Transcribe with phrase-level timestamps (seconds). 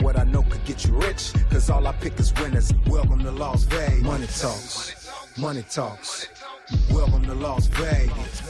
[0.00, 2.72] What I know could get you rich, cause all I pick is winners.
[2.86, 4.02] Welcome to Las Vegas.
[4.02, 6.28] Money talks, money talks.
[6.90, 8.42] Welcome to Las Vegas.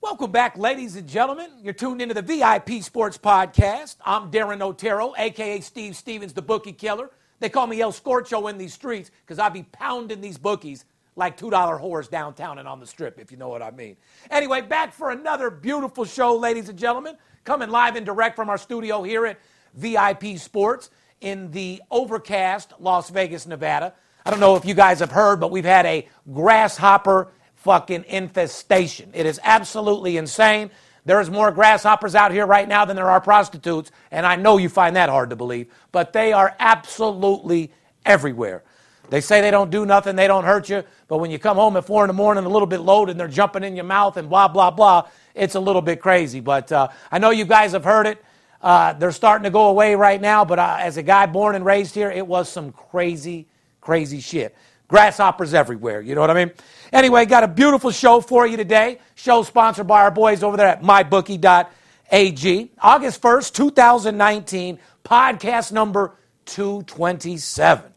[0.00, 1.50] Welcome back, ladies and gentlemen.
[1.62, 3.96] You're tuned into the VIP Sports Podcast.
[4.04, 7.10] I'm Darren Otero, aka Steve Stevens, the bookie killer.
[7.38, 10.84] They call me El Scorcho in these streets because I be pounding these bookies
[11.16, 13.96] like $2 whores downtown and on the strip, if you know what I mean.
[14.30, 17.16] Anyway, back for another beautiful show, ladies and gentlemen.
[17.44, 19.38] Coming live and direct from our studio here at
[19.74, 20.88] VIP Sports
[21.20, 23.92] in the overcast Las Vegas, Nevada.
[24.24, 29.10] I don't know if you guys have heard, but we've had a grasshopper fucking infestation.
[29.12, 30.70] It is absolutely insane.
[31.04, 34.70] There's more grasshoppers out here right now than there are prostitutes, and I know you
[34.70, 37.74] find that hard to believe, but they are absolutely
[38.06, 38.64] everywhere.
[39.14, 41.76] They say they don't do nothing, they don't hurt you, but when you come home
[41.76, 44.16] at four in the morning a little bit loaded and they're jumping in your mouth
[44.16, 46.40] and blah, blah, blah, it's a little bit crazy.
[46.40, 48.24] But uh, I know you guys have heard it.
[48.60, 51.64] Uh, they're starting to go away right now, but uh, as a guy born and
[51.64, 53.46] raised here, it was some crazy,
[53.80, 54.56] crazy shit.
[54.88, 56.52] Grasshoppers everywhere, you know what I mean?
[56.92, 58.98] Anyway, got a beautiful show for you today.
[59.14, 62.72] Show sponsored by our boys over there at mybookie.ag.
[62.80, 67.93] August 1st, 2019, podcast number 227.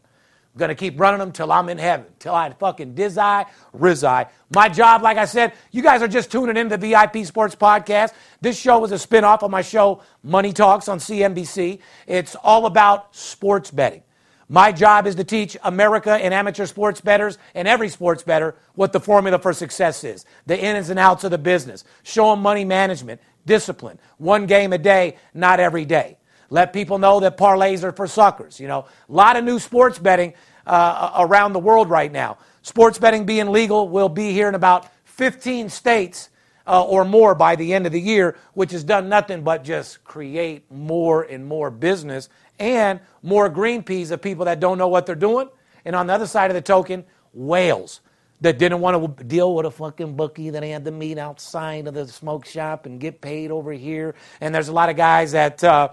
[0.66, 4.24] To keep running them till I'm in heaven, till I fucking dizzy, rizzi.
[4.50, 8.12] My job, like I said, you guys are just tuning in to VIP Sports Podcast.
[8.40, 11.78] This show is a spinoff of my show, Money Talks on CNBC.
[12.06, 14.02] It's all about sports betting.
[14.48, 18.92] My job is to teach America and amateur sports bettors and every sports better what
[18.92, 21.84] the formula for success is, the ins and outs of the business.
[22.02, 26.16] Show them money management, discipline, one game a day, not every day.
[26.50, 28.58] Let people know that parlays are for suckers.
[28.58, 30.32] You know, a lot of new sports betting
[30.68, 32.38] uh, around the world right now.
[32.62, 36.30] Sports betting being legal will be here in about 15 states
[36.66, 40.04] uh, or more by the end of the year, which has done nothing but just
[40.04, 42.28] create more and more business
[42.58, 45.48] and more green peas of people that don't know what they're doing.
[45.84, 48.00] And on the other side of the token, whales
[48.40, 51.94] that didn't want to deal with a fucking bookie that had to meet outside of
[51.94, 54.14] the smoke shop and get paid over here.
[54.40, 55.88] And there's a lot of guys that uh,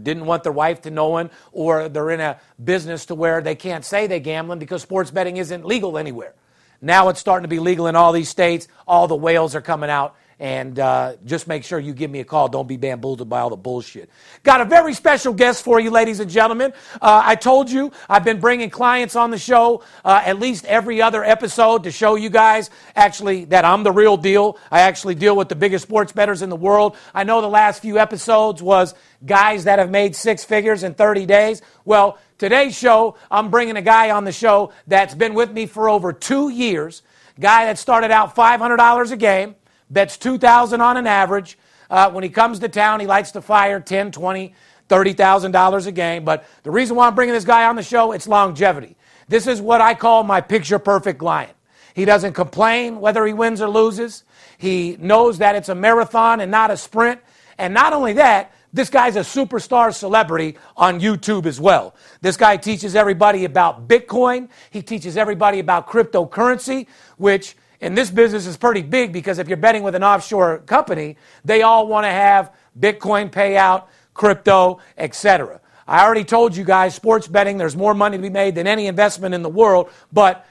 [0.00, 3.54] didn't want their wife to know it, or they're in a business to where they
[3.54, 6.34] can't say they're gambling because sports betting isn't legal anywhere.
[6.80, 8.68] Now it's starting to be legal in all these states.
[8.86, 10.16] All the whales are coming out.
[10.42, 12.48] And uh, just make sure you give me a call.
[12.48, 14.10] Don't be bamboozled by all the bullshit.
[14.42, 16.72] Got a very special guest for you, ladies and gentlemen.
[17.00, 21.00] Uh, I told you I've been bringing clients on the show uh, at least every
[21.00, 24.58] other episode to show you guys actually that I'm the real deal.
[24.68, 26.96] I actually deal with the biggest sports bettors in the world.
[27.14, 31.24] I know the last few episodes was guys that have made six figures in 30
[31.24, 31.62] days.
[31.84, 35.88] Well, today's show, I'm bringing a guy on the show that's been with me for
[35.88, 37.02] over two years.
[37.38, 39.54] Guy that started out $500 a game
[39.92, 41.58] bets 2000 on an average.
[41.90, 44.54] Uh, when he comes to town, he likes to fire 10, 20,
[44.88, 46.24] $30,000 a game.
[46.24, 48.96] But the reason why I'm bringing this guy on the show, it's longevity.
[49.28, 51.52] This is what I call my picture perfect client.
[51.94, 54.24] He doesn't complain whether he wins or loses.
[54.56, 57.20] He knows that it's a marathon and not a sprint.
[57.58, 61.94] And not only that, this guy's a superstar celebrity on YouTube as well.
[62.22, 64.48] This guy teaches everybody about Bitcoin.
[64.70, 66.86] He teaches everybody about cryptocurrency,
[67.18, 71.16] which and this business is pretty big because if you're betting with an offshore company,
[71.44, 75.60] they all want to have Bitcoin payout, crypto, etc.
[75.86, 78.86] I already told you guys, sports betting, there's more money to be made than any
[78.86, 80.46] investment in the world, but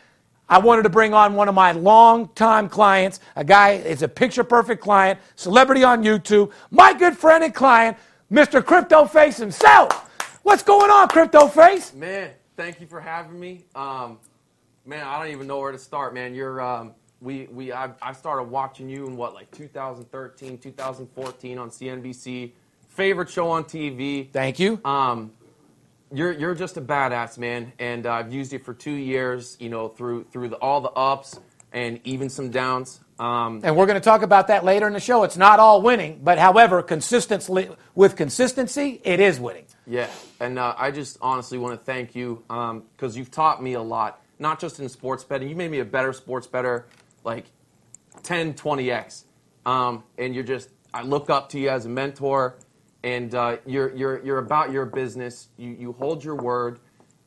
[0.50, 4.44] I wanted to bring on one of my long-time clients, a guy is a picture
[4.44, 7.96] perfect client, celebrity on YouTube, my good friend and client,
[8.30, 8.64] Mr.
[8.64, 10.10] Crypto Face himself.
[10.44, 11.94] What's going on, Crypto Face?
[11.94, 13.64] Man, thank you for having me.
[13.74, 14.20] Um,
[14.86, 16.36] man, I don't even know where to start, man.
[16.36, 21.70] You're um, we we I, I started watching you in what like 2013, 2014 on
[21.70, 22.52] CNBC.
[22.90, 24.30] Favorite show on TV.
[24.32, 24.82] Thank you.
[24.84, 25.32] Um,
[26.12, 29.56] you're you're just a badass man, and uh, I've used you for two years.
[29.60, 31.40] You know through through the, all the ups
[31.72, 33.00] and even some downs.
[33.18, 35.24] Um, and we're going to talk about that later in the show.
[35.24, 39.66] It's not all winning, but however, consistently with consistency, it is winning.
[39.86, 40.10] Yeah,
[40.40, 43.82] and uh, I just honestly want to thank you because um, you've taught me a
[43.82, 45.48] lot, not just in sports betting.
[45.48, 46.88] You made me a better sports better
[47.24, 47.46] like
[48.24, 49.26] 10, 20x.
[49.66, 52.58] Um, and you're just, I look up to you as a mentor.
[53.04, 55.50] and uh, you're you're you're about your business.
[55.58, 56.80] You you hold your word,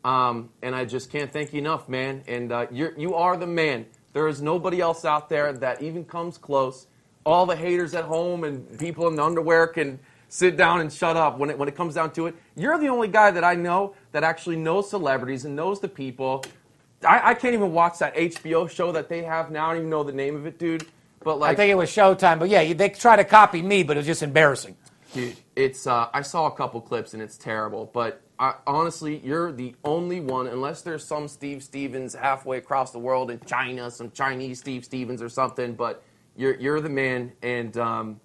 [0.04, 2.24] um, and I just can't thank you enough, man.
[2.28, 3.86] And uh, you you are the man.
[4.12, 6.86] There is nobody else out there that even comes close.
[7.26, 11.16] All the haters at home and people in the underwear can sit down and shut
[11.16, 12.36] up when it, when it comes down to it.
[12.56, 16.44] You're the only guy that I know that actually knows celebrities and knows the people.
[17.04, 19.66] I, I can't even watch that HBO show that they have now.
[19.66, 20.86] I don't even know the name of it, dude.
[21.22, 23.96] But like, I think it was Showtime, but yeah, they try to copy me, but
[23.96, 24.76] it was just embarrassing.
[25.14, 27.90] Dude, it's uh, I saw a couple clips and it's terrible.
[27.92, 32.98] But I, honestly, you're the only one, unless there's some Steve Stevens halfway across the
[32.98, 35.74] world in China, some Chinese Steve Stevens or something.
[35.74, 36.02] But
[36.36, 38.20] you're you're the man, and um,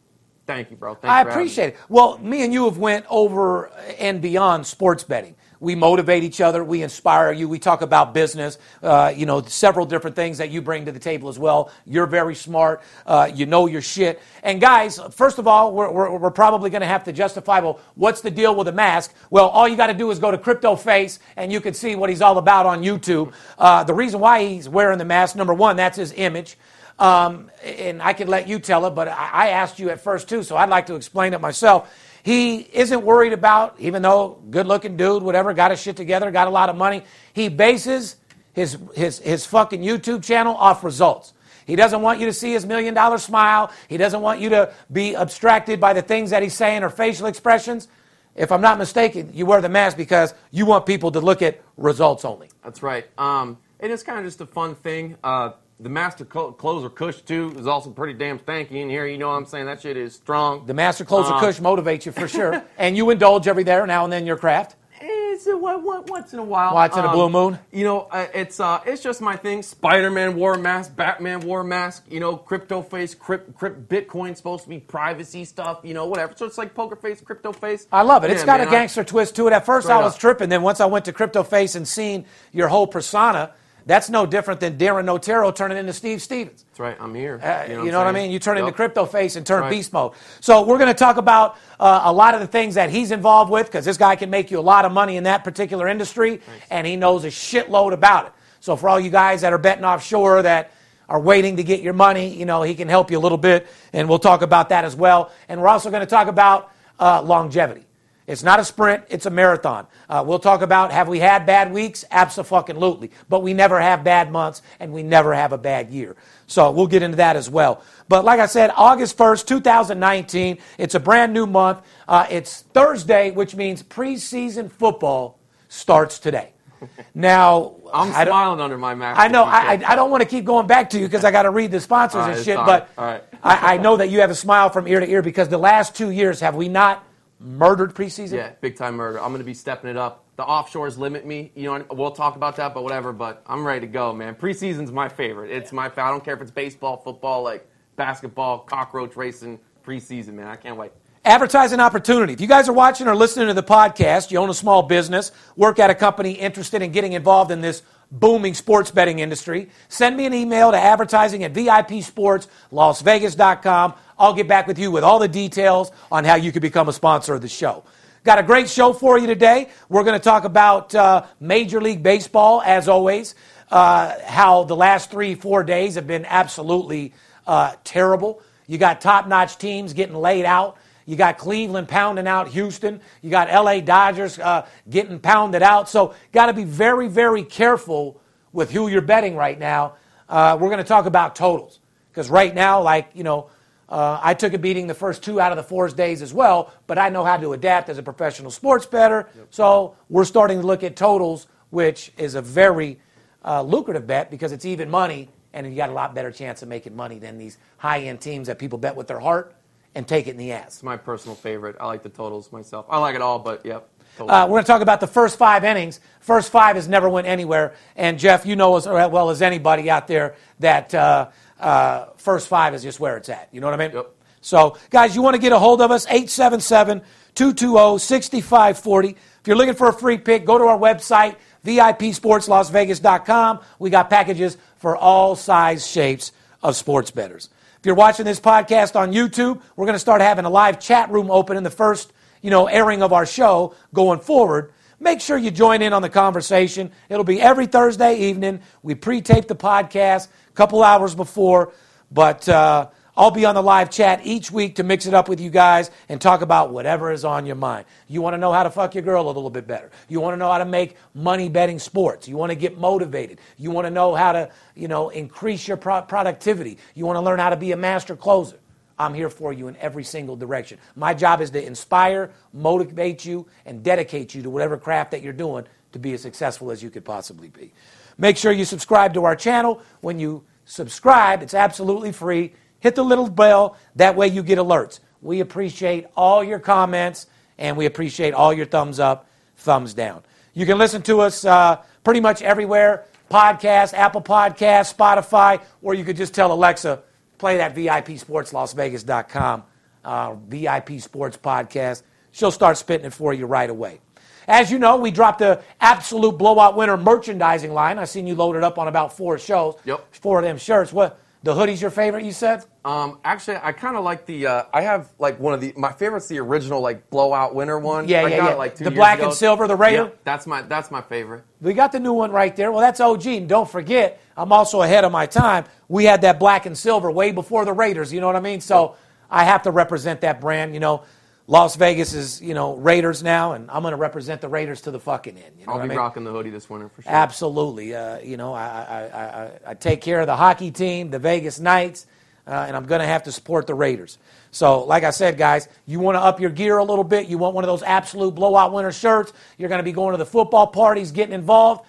[0.49, 0.95] thank you, bro.
[0.95, 1.77] Thank I you for having appreciate it.
[1.89, 3.67] Well, me and you have went over
[3.99, 5.35] and beyond sports betting.
[5.59, 6.63] We motivate each other.
[6.63, 7.47] We inspire you.
[7.49, 8.57] We talk about business.
[8.81, 11.69] Uh, you know, several different things that you bring to the table as well.
[11.85, 12.81] You're very smart.
[13.05, 14.21] Uh, you know your shit.
[14.41, 17.59] And guys, first of all, we're, we're, we're probably going to have to justify.
[17.59, 19.13] Well, what's the deal with a mask?
[19.29, 21.95] Well, all you got to do is go to Crypto Face, and you can see
[21.95, 23.33] what he's all about on YouTube.
[23.57, 26.57] Uh, the reason why he's wearing the mask, number one, that's his image.
[26.99, 30.27] Um, and I can let you tell it, but I, I asked you at first
[30.27, 31.89] too, so I'd like to explain it myself.
[32.23, 36.47] He isn't worried about, even though good looking dude, whatever, got his shit together, got
[36.47, 37.03] a lot of money.
[37.31, 38.17] He bases
[38.53, 41.33] his, his, his fucking YouTube channel off results.
[41.65, 43.71] He doesn't want you to see his million dollar smile.
[43.87, 47.27] He doesn't want you to be abstracted by the things that he's saying or facial
[47.27, 47.87] expressions.
[48.35, 51.61] If I'm not mistaken, you wear the mask because you want people to look at
[51.77, 52.49] results only.
[52.63, 53.05] That's right.
[53.17, 55.15] Um, and it's kind of just a fun thing.
[55.23, 59.05] Uh, the master co- closer Kush too is also pretty damn stanky in here.
[59.07, 59.65] You know what I'm saying?
[59.65, 60.65] That shit is strong.
[60.65, 62.63] The master closer Um, Kush motivates you for sure.
[62.77, 64.75] and you indulge every there now and then your craft.
[65.01, 66.73] It's a, one- one- once in a while.
[66.73, 67.57] Once in a blue moon?
[67.71, 69.63] You know, uh, it's uh, it's just my thing.
[69.63, 70.93] Spider-Man wore a mask.
[70.97, 72.03] Batman wore a mask.
[72.09, 75.79] You know, crypto face, crypt, crypt, Bitcoin's supposed to be privacy stuff.
[75.83, 76.33] You know, whatever.
[76.35, 77.87] So it's like poker face, crypto face.
[77.93, 78.31] I love it.
[78.31, 79.53] It's got man, a I- gangster twist to it.
[79.53, 80.19] At first, I was up.
[80.19, 80.49] tripping.
[80.49, 83.53] Then once I went to Crypto Face and seen your whole persona,
[83.89, 86.63] that's no different than Darren Otero turning into Steve Stevens.
[86.63, 86.95] That's right.
[86.99, 87.39] I'm here.
[87.41, 88.29] Uh, you know, what I mean?
[88.29, 89.71] You turn into crypto face and turn Right.
[89.71, 90.11] beast mode.
[90.41, 93.49] So we're going to talk about uh, a lot of the things that he's involved
[93.51, 96.39] with because this guy can make you a lot of money in that particular industry,
[96.69, 98.33] and he knows a shitload about it.
[98.59, 100.71] So for all you guys that are betting offshore that
[101.07, 103.65] are waiting to get your money, you know, he can help you a little bit,
[103.91, 105.31] and we'll talk about that as well.
[105.47, 107.85] And we're also going to talk about uh, longevity.
[108.29, 109.87] It's not a sprint, it's a marathon.
[110.07, 112.05] Uh, we'll talk about have we had bad weeks?
[112.11, 113.09] Absolutely.
[113.27, 116.15] But we never have bad months and we never have a bad year.
[116.45, 117.83] So we'll get into that as well.
[118.07, 121.81] But like I said, August 1st, 2019, it's a brand new month.
[122.07, 126.51] Uh, it's Thursday, which means preseason football starts today.
[127.13, 129.19] Now, I'm smiling under my mask.
[129.19, 129.43] I know.
[129.43, 131.49] I, I, I don't want to keep going back to you because I got to
[131.49, 132.55] read the sponsors right, and shit.
[132.55, 133.21] But right.
[133.43, 135.95] I, I know that you have a smile from ear to ear because the last
[135.95, 137.03] two years have we not
[137.39, 138.33] murdered preseason?
[138.33, 139.19] Yeah, big time murder.
[139.19, 140.25] I'm going to be stepping it up.
[140.35, 141.51] The offshores limit me.
[141.55, 143.13] You know, we'll talk about that, but whatever.
[143.13, 144.35] But I'm ready to go, man.
[144.35, 145.51] Preseason's my favorite.
[145.51, 145.85] It's my.
[145.85, 149.59] I don't care if it's baseball, football, like basketball, cockroach racing.
[149.85, 150.47] Preseason, man.
[150.47, 150.91] I can't wait.
[151.25, 152.33] Advertising opportunity.
[152.33, 155.31] If you guys are watching or listening to the podcast, you own a small business,
[155.55, 157.81] work at a company interested in getting involved in this
[158.11, 163.93] booming sports betting industry, send me an email to advertising at VIPSportsLasVegas.com.
[164.19, 166.93] I'll get back with you with all the details on how you can become a
[166.93, 167.85] sponsor of the show.
[168.25, 169.69] Got a great show for you today.
[169.87, 173.33] We're going to talk about uh, Major League Baseball, as always,
[173.71, 177.13] uh, how the last three, four days have been absolutely
[177.47, 178.41] uh, terrible.
[178.67, 180.75] You got top notch teams getting laid out.
[181.05, 182.99] You got Cleveland pounding out Houston.
[183.21, 185.87] You got LA Dodgers uh, getting pounded out.
[185.87, 188.21] So, got to be very, very careful
[188.51, 189.95] with who you're betting right now.
[190.27, 191.79] Uh, we're going to talk about totals
[192.11, 193.49] because right now, like, you know,
[193.89, 196.71] uh, I took a beating the first two out of the four days as well,
[196.87, 199.27] but I know how to adapt as a professional sports bettor.
[199.49, 202.99] So, we're starting to look at totals, which is a very
[203.43, 206.69] uh, lucrative bet because it's even money and you got a lot better chance of
[206.69, 209.55] making money than these high end teams that people bet with their heart
[209.95, 210.75] and take it in the ass.
[210.75, 211.75] It's my personal favorite.
[211.79, 212.85] I like the totals myself.
[212.89, 213.89] I like it all, but yep.
[214.19, 216.01] Uh, we're going to talk about the first five innings.
[216.19, 217.73] First five has never went anywhere.
[217.95, 221.29] And Jeff, you know as well as anybody out there that uh,
[221.59, 223.49] uh, first five is just where it's at.
[223.51, 223.95] You know what I mean?
[223.95, 224.15] Yep.
[224.41, 226.05] So, guys, you want to get a hold of us?
[226.05, 227.01] 877
[227.35, 229.09] 220 6540.
[229.09, 231.35] If you're looking for a free pick, go to our website,
[231.65, 233.59] VIPSportsLasVegas.com.
[233.79, 236.31] We got packages for all size shapes
[236.63, 237.49] of sports bettors.
[237.79, 241.09] If you're watching this podcast on YouTube, we're going to start having a live chat
[241.11, 242.11] room open in the first,
[242.41, 244.73] you know, airing of our show going forward.
[244.99, 246.91] Make sure you join in on the conversation.
[247.07, 248.61] It'll be every Thursday evening.
[248.83, 251.71] We pre-tape the podcast a couple hours before,
[252.11, 255.39] but uh, I'll be on the live chat each week to mix it up with
[255.39, 257.85] you guys and talk about whatever is on your mind.
[258.07, 259.89] You want to know how to fuck your girl a little bit better.
[260.09, 262.27] You want to know how to make money betting sports.
[262.27, 263.39] You want to get motivated.
[263.57, 266.77] You want to know how to, you know, increase your pro- productivity.
[266.93, 268.57] You want to learn how to be a master closer.
[268.99, 270.77] I'm here for you in every single direction.
[270.95, 275.33] My job is to inspire, motivate you, and dedicate you to whatever craft that you're
[275.33, 277.71] doing to be as successful as you could possibly be.
[278.17, 279.81] Make sure you subscribe to our channel.
[280.01, 282.53] When you subscribe, it's absolutely free.
[282.81, 284.99] Hit the little bell, that way you get alerts.
[285.21, 287.27] We appreciate all your comments
[287.57, 290.23] and we appreciate all your thumbs up, thumbs down.
[290.53, 296.03] You can listen to us uh, pretty much everywhere podcast, Apple Podcast, Spotify, or you
[296.03, 297.03] could just tell Alexa,
[297.39, 299.63] play that VIP Sports Las Vegas.com,
[300.05, 302.03] uh, VIP Sports Podcast.
[302.31, 304.01] She'll start spitting it for you right away.
[304.47, 307.97] As you know, we dropped the absolute blowout winner merchandising line.
[307.97, 309.75] I've seen you loaded up on about four shows.
[309.85, 310.13] Yep.
[310.15, 310.91] Four of them shirts.
[310.93, 311.19] What?
[311.41, 312.65] The hoodie's your favorite, you said?
[312.83, 314.45] Um, actually, I kind of like the.
[314.45, 315.71] Uh, I have like one of the.
[315.77, 318.09] My favorite's the original like blowout winner one.
[318.09, 318.51] Yeah, I yeah, got yeah.
[318.53, 319.27] It, like two The years black ago.
[319.29, 320.03] and silver, the Raider?
[320.03, 321.45] Yeah, that's my that's my favorite.
[321.61, 322.73] We got the new one right there.
[322.73, 323.25] Well, that's OG.
[323.27, 325.63] And don't forget, I'm also ahead of my time.
[325.87, 328.11] We had that black and silver way before the Raiders.
[328.11, 328.59] You know what I mean?
[328.59, 328.95] So
[329.29, 330.73] I have to represent that brand.
[330.73, 331.03] You know,
[331.49, 334.91] Las Vegas is, you know, Raiders now, and I'm going to represent the Raiders to
[334.91, 335.55] the fucking end.
[335.57, 335.97] You know I'll be I mean?
[335.97, 337.11] rocking the hoodie this winter for sure.
[337.11, 337.95] Absolutely.
[337.95, 341.17] Uh, you know, I, I, I, I, I take care of the hockey team, the
[341.17, 342.05] Vegas Knights,
[342.45, 344.19] uh, and I'm going to have to support the Raiders.
[344.51, 347.27] So, like I said, guys, you want to up your gear a little bit.
[347.27, 349.33] You want one of those absolute blowout winner shirts.
[349.57, 351.83] You're going to be going to the football parties, getting involved.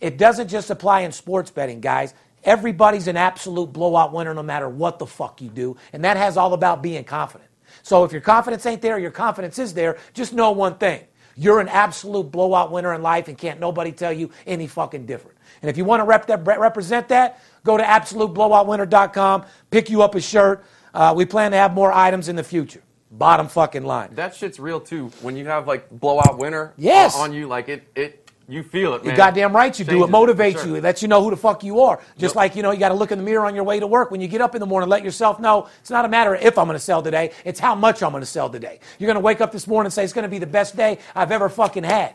[0.00, 2.14] It doesn't just apply in sports betting, guys.
[2.42, 5.76] Everybody's an absolute blowout winner no matter what the fuck you do.
[5.92, 7.50] And that has all about being confident.
[7.84, 11.04] So if your confidence ain't there, your confidence is there, just know one thing.
[11.36, 15.36] You're an absolute blowout winner in life and can't nobody tell you any fucking different.
[15.60, 20.14] And if you want to rep that, represent that, go to absoluteblowoutwinner.com, pick you up
[20.14, 20.64] a shirt.
[20.94, 22.80] Uh, we plan to have more items in the future.
[23.10, 24.14] Bottom fucking line.
[24.14, 25.08] That shit's real too.
[25.20, 27.14] When you have like blowout winner Yes.
[27.16, 29.06] on you, like it it you feel it, man.
[29.06, 30.04] You're goddamn right you do.
[30.04, 30.66] It motivates sure.
[30.66, 30.74] you.
[30.76, 31.98] It lets you know who the fuck you are.
[32.18, 32.36] Just Yep.
[32.36, 34.10] like, you know, you got to look in the mirror on your way to work.
[34.10, 36.42] When you get up in the morning, let yourself know it's not a matter of
[36.42, 38.80] if I'm going to sell today, it's how much I'm going to sell today.
[38.98, 40.76] You're going to wake up this morning and say, it's going to be the best
[40.76, 42.14] day I've ever fucking had.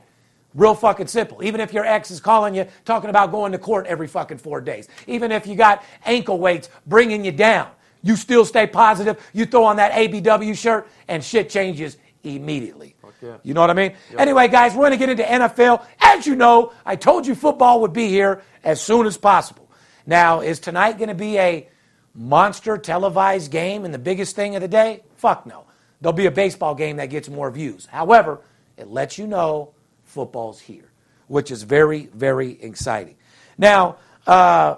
[0.55, 1.43] Real fucking simple.
[1.43, 4.62] Even if your ex is calling you, talking about going to court every fucking four
[4.62, 4.88] days.
[5.07, 7.69] Even if you got ankle weights bringing you down,
[8.01, 9.19] you still stay positive.
[9.33, 12.95] You throw on that ABW shirt and shit changes immediately.
[13.21, 13.38] Yeah.
[13.43, 13.95] You know what I mean?
[14.17, 15.85] Anyway, guys, we're going to get into NFL.
[15.99, 19.69] As you know, I told you football would be here as soon as possible.
[20.05, 21.69] Now, is tonight going to be a
[22.13, 25.03] monster televised game and the biggest thing of the day?
[25.17, 25.65] Fuck no.
[26.01, 27.85] There'll be a baseball game that gets more views.
[27.85, 28.41] However,
[28.77, 29.73] it lets you know
[30.05, 30.89] football's here,
[31.27, 33.17] which is very, very exciting.
[33.57, 34.77] Now, uh,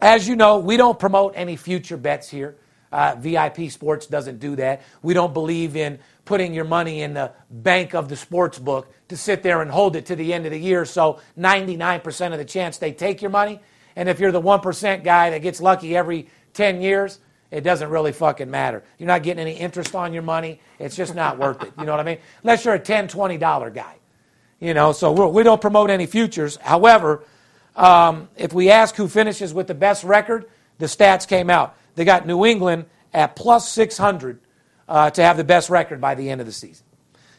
[0.00, 2.56] as you know, we don't promote any future bets here.
[2.94, 4.82] Uh, VIP Sports doesn't do that.
[5.02, 9.16] We don't believe in putting your money in the bank of the sports book to
[9.16, 10.84] sit there and hold it to the end of the year.
[10.84, 13.58] So 99% of the chance they take your money.
[13.96, 17.18] And if you're the 1% guy that gets lucky every 10 years,
[17.50, 18.84] it doesn't really fucking matter.
[18.96, 20.60] You're not getting any interest on your money.
[20.78, 21.72] It's just not worth it.
[21.76, 22.18] You know what I mean?
[22.44, 23.96] Unless you're a $10, $20 guy.
[24.60, 26.58] You know, so we're, we don't promote any futures.
[26.58, 27.24] However,
[27.74, 30.48] um, if we ask who finishes with the best record,
[30.78, 31.76] the stats came out.
[31.94, 34.40] They got New England at plus 600
[34.88, 36.84] uh, to have the best record by the end of the season.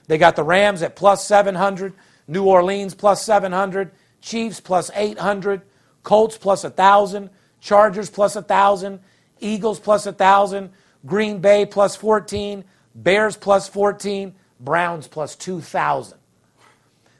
[0.07, 1.93] They got the Rams at plus 700,
[2.27, 5.61] New Orleans plus 700, Chiefs plus 800,
[6.03, 8.99] Colts plus 1,000, Chargers plus 1,000,
[9.39, 10.71] Eagles plus 1,000,
[11.05, 16.17] Green Bay plus 14, Bears plus 14, Browns plus 2,000.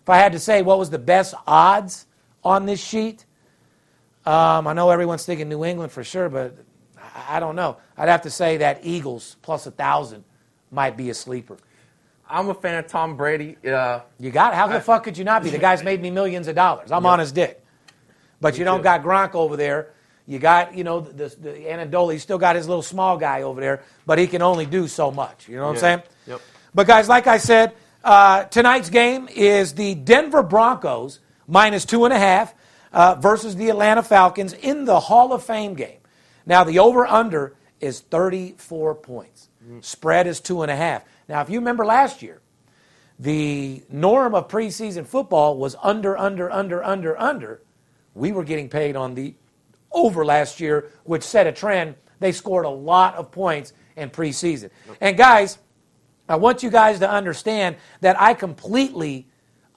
[0.02, 2.06] If I had to say what was the best odds
[2.44, 3.26] on this sheet,
[4.26, 6.58] um, I know everyone's thinking New England for sure, but
[7.16, 7.78] I I don't know.
[7.98, 10.24] I'd have to say that Eagles plus a thousand
[10.72, 11.58] might be a sleeper.
[12.30, 13.58] I'm a fan of Tom Brady.
[13.66, 14.56] Uh, You got it.
[14.58, 15.50] How the fuck could you not be?
[15.52, 16.92] The guy's made me millions of dollars.
[16.92, 17.64] I'm on his dick.
[18.42, 18.84] But you don't too.
[18.84, 19.94] got Gronk over there.
[20.28, 22.14] You got, you know, the, the Amendola.
[22.14, 25.12] He's still got his little small guy over there, but he can only do so
[25.12, 25.48] much.
[25.48, 26.02] You know what I'm saying?
[26.26, 26.42] Yep.
[26.74, 32.14] But guys, like I said, uh, tonight's game is the Denver Broncos minus two and
[32.14, 32.56] a half
[32.92, 36.00] uh, versus the Atlanta Falcons in the Hall of Fame game.
[36.46, 39.50] Now the over/under is 34 points.
[39.82, 41.04] Spread is two and a half.
[41.28, 42.42] Now, if you remember last year,
[43.18, 47.62] the norm of preseason football was under, under, under, under, under.
[48.14, 49.34] We were getting paid on the
[49.92, 51.96] over last year, which set a trend.
[52.20, 54.70] They scored a lot of points in preseason.
[55.02, 55.58] And guys,
[56.28, 59.28] I want you guys to understand that I completely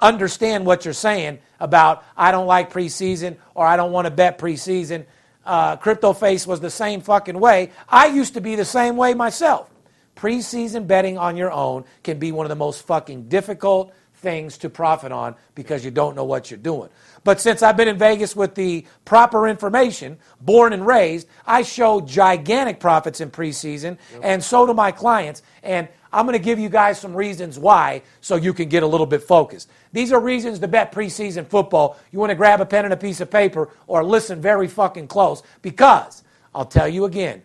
[0.01, 4.39] understand what you're saying about I don't like preseason or I don't want to bet
[4.39, 5.07] preseason.
[5.49, 7.73] Uh, Crypto Face was the same fucking way.
[7.89, 9.71] I used to be the same way myself.
[10.15, 14.69] Preseason betting on your own can be one of the most fucking difficult things to
[14.69, 16.91] profit on because you don't know what you're doing.
[17.29, 22.01] But since I've been in Vegas with the proper information, born and raised, I show
[22.01, 24.21] gigantic profits in preseason, yep.
[24.23, 25.43] and so do my clients.
[25.63, 28.87] And I'm going to give you guys some reasons why so you can get a
[28.87, 29.69] little bit focused.
[29.93, 31.99] These are reasons to bet preseason football.
[32.13, 35.09] You want to grab a pen and a piece of paper or listen very fucking
[35.09, 37.43] close because I'll tell you again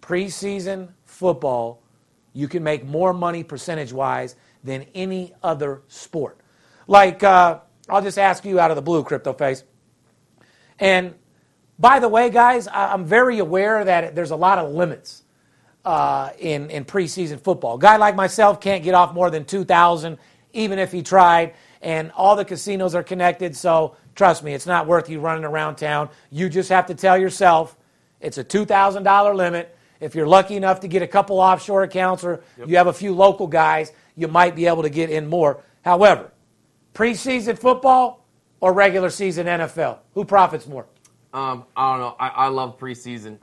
[0.00, 1.82] preseason football,
[2.32, 6.40] you can make more money percentage wise than any other sport.
[6.86, 7.58] Like, uh,
[7.90, 9.64] I'll just ask you out of the blue, Crypto Face.
[10.78, 11.14] And
[11.78, 15.22] by the way, guys, I'm very aware that there's a lot of limits
[15.84, 17.76] uh, in, in preseason football.
[17.76, 20.18] A guy like myself can't get off more than 2,000,
[20.52, 21.54] even if he tried.
[21.82, 25.76] And all the casinos are connected, so trust me, it's not worth you running around
[25.76, 26.10] town.
[26.30, 27.76] You just have to tell yourself
[28.20, 29.74] it's a $2,000 limit.
[30.00, 32.68] If you're lucky enough to get a couple offshore accounts or yep.
[32.68, 35.62] you have a few local guys, you might be able to get in more.
[35.82, 36.30] However,
[36.94, 38.26] preseason football
[38.60, 40.86] or regular season NFL, who profits more?
[41.32, 42.16] Um, I don't know.
[42.18, 43.38] I, I love preseason.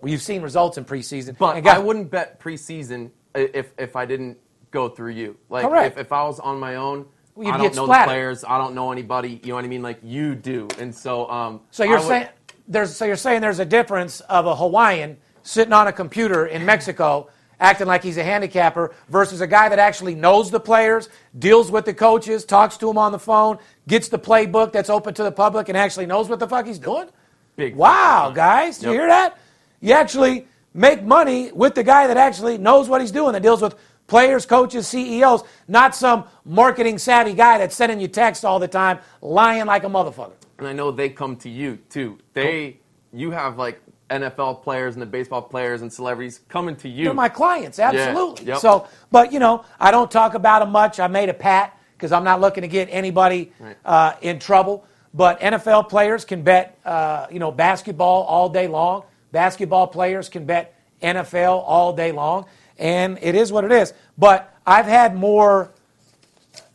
[0.00, 4.38] Well, you've seen results in preseason, but I wouldn't bet preseason if if I didn't
[4.70, 5.36] go through you.
[5.48, 8.44] Like if, if I was on my own, well, I don't know the players.
[8.44, 9.40] I don't know anybody.
[9.42, 9.82] You know what I mean?
[9.82, 11.60] Like you do, and so um.
[11.70, 12.28] So you're saying
[12.66, 16.64] there's so you're saying there's a difference of a Hawaiian sitting on a computer in
[16.64, 17.28] Mexico
[17.60, 21.84] acting like he's a handicapper versus a guy that actually knows the players, deals with
[21.84, 25.32] the coaches, talks to them on the phone, gets the playbook that's open to the
[25.32, 27.08] public, and actually knows what the fuck he's doing?
[27.56, 28.92] Big wow, guys, yep.
[28.92, 29.38] you hear that?
[29.80, 33.60] You actually make money with the guy that actually knows what he's doing, that deals
[33.60, 33.74] with
[34.06, 38.98] players, coaches, CEOs, not some marketing savvy guy that's sending you texts all the time,
[39.20, 40.32] lying like a motherfucker.
[40.58, 42.18] And I know they come to you too.
[42.32, 42.78] They,
[43.12, 47.04] you have like NFL players and the baseball players and celebrities coming to you.
[47.04, 48.46] They're my clients, absolutely.
[48.46, 48.60] Yeah, yep.
[48.60, 50.98] So, but you know, I don't talk about them much.
[50.98, 53.76] I made a pat because I'm not looking to get anybody right.
[53.84, 54.84] uh, in trouble.
[55.12, 59.04] But NFL players can bet, uh, you know, basketball all day long.
[59.32, 62.46] Basketball players can bet NFL all day long,
[62.78, 63.92] and it is what it is.
[64.16, 65.72] But I've had more.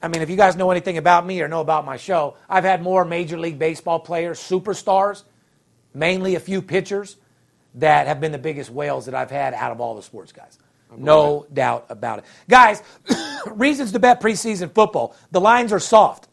[0.02, 2.66] I mean, if you guys know anything about me or know about my show, I've
[2.66, 5.24] had more Major League Baseball players, superstars,
[5.94, 7.16] mainly a few pitchers,
[7.76, 10.58] that have been the biggest whales that I've had out of all the sports guys.
[10.96, 12.26] No doubt about it.
[12.48, 12.84] Guys,
[13.48, 15.16] reasons to bet preseason football.
[15.32, 16.28] The lines are soft.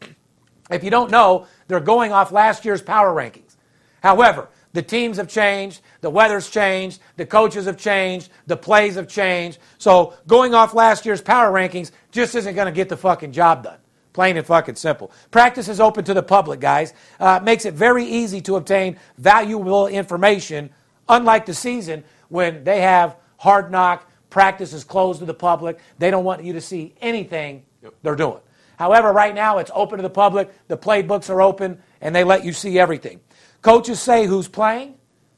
[0.69, 3.55] If you don't know, they're going off last year's power rankings.
[4.03, 9.07] However, the teams have changed, the weather's changed, the coaches have changed, the plays have
[9.07, 9.59] changed.
[9.77, 13.63] So going off last year's power rankings just isn't going to get the fucking job
[13.63, 13.77] done.
[14.13, 15.11] Plain and fucking simple.
[15.29, 16.93] Practice is open to the public, guys.
[17.19, 20.69] Uh, makes it very easy to obtain valuable information,
[21.07, 25.79] unlike the season when they have hard knock, practice is closed to the public.
[25.99, 27.93] They don't want you to see anything yep.
[28.01, 28.39] they're doing.
[28.77, 32.43] However, right now it's open to the public, the playbooks are open, and they let
[32.43, 33.19] you see everything.
[33.61, 34.95] Coaches say who's playing,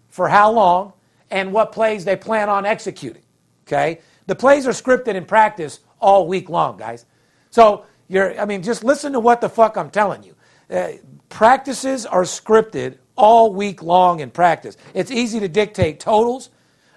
[0.07, 0.93] for how long,
[1.29, 3.23] and what plays they plan on executing.
[3.67, 3.99] Okay?
[4.27, 7.05] The plays are scripted in practice all week long, guys.
[7.49, 10.35] So, you're, I mean, just listen to what the fuck I'm telling you.
[10.69, 10.93] Uh,
[11.29, 14.77] practices are scripted all week long in practice.
[14.93, 16.49] It's easy to dictate totals,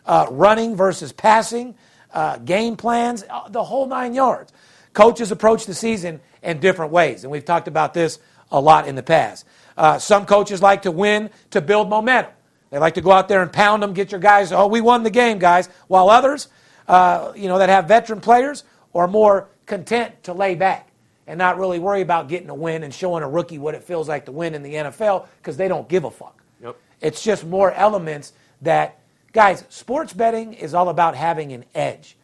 [0.06, 1.74] uh, running versus passing,
[2.12, 4.52] uh, game plans, uh, the whole nine yards.
[4.92, 8.18] Coaches approach the season in different ways, and we've talked about this
[8.50, 9.44] a lot in the past.
[9.76, 12.32] Uh, some coaches like to win to build momentum.
[12.70, 15.02] They like to go out there and pound them, get your guys, oh, we won
[15.02, 15.68] the game, guys.
[15.86, 16.48] While others,
[16.88, 20.90] uh, you know, that have veteran players are more content to lay back
[21.26, 24.08] and not really worry about getting a win and showing a rookie what it feels
[24.08, 26.42] like to win in the NFL because they don't give a fuck.
[26.62, 26.76] Yep.
[27.00, 28.98] It's just more elements that,
[29.32, 32.16] guys, sports betting is all about having an edge.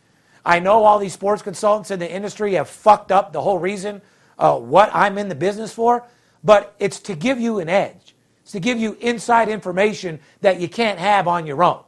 [0.45, 4.03] I know all these sports consultants in the industry have fucked up the whole reason
[4.39, 6.05] uh, what I'm in the business for
[6.45, 8.15] but it's to give you an edge.
[8.43, 11.83] It's to give you inside information that you can't have on your own.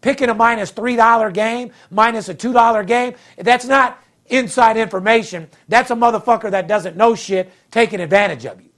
[0.00, 5.48] Picking a minus $3 game, minus a $2 game, that's not inside information.
[5.68, 8.70] That's a motherfucker that doesn't know shit taking advantage of you.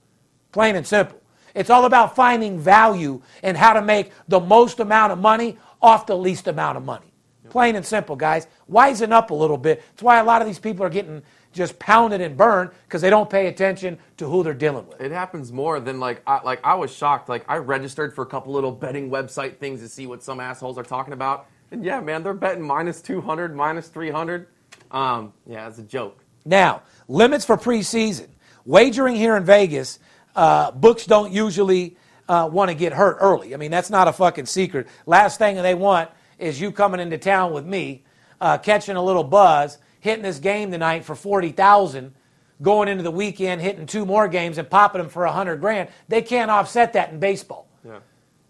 [0.52, 1.20] Plain and simple.
[1.54, 6.06] It's all about finding value and how to make the most amount of money off
[6.06, 7.12] the least amount of money.
[7.50, 8.46] Plain and simple, guys.
[8.70, 9.82] Wisen up a little bit.
[9.90, 13.10] That's why a lot of these people are getting just pounded and burned because they
[13.10, 15.00] don't pay attention to who they're dealing with.
[15.00, 17.28] It happens more than like I, like I was shocked.
[17.28, 20.78] Like I registered for a couple little betting website things to see what some assholes
[20.78, 24.46] are talking about, and yeah, man, they're betting minus two hundred, minus three hundred.
[24.92, 26.22] Um, yeah, it's a joke.
[26.44, 28.28] Now limits for preseason
[28.64, 29.98] wagering here in Vegas.
[30.34, 31.96] Uh, books don't usually
[32.28, 33.54] uh, want to get hurt early.
[33.54, 34.86] I mean, that's not a fucking secret.
[35.06, 38.04] Last thing they want is you coming into town with me,
[38.40, 42.14] uh, catching a little buzz, hitting this game tonight for 40000
[42.60, 45.88] going into the weekend, hitting two more games and popping them for 100 grand.
[46.08, 47.68] They can't offset that in baseball.
[47.84, 47.98] Yeah.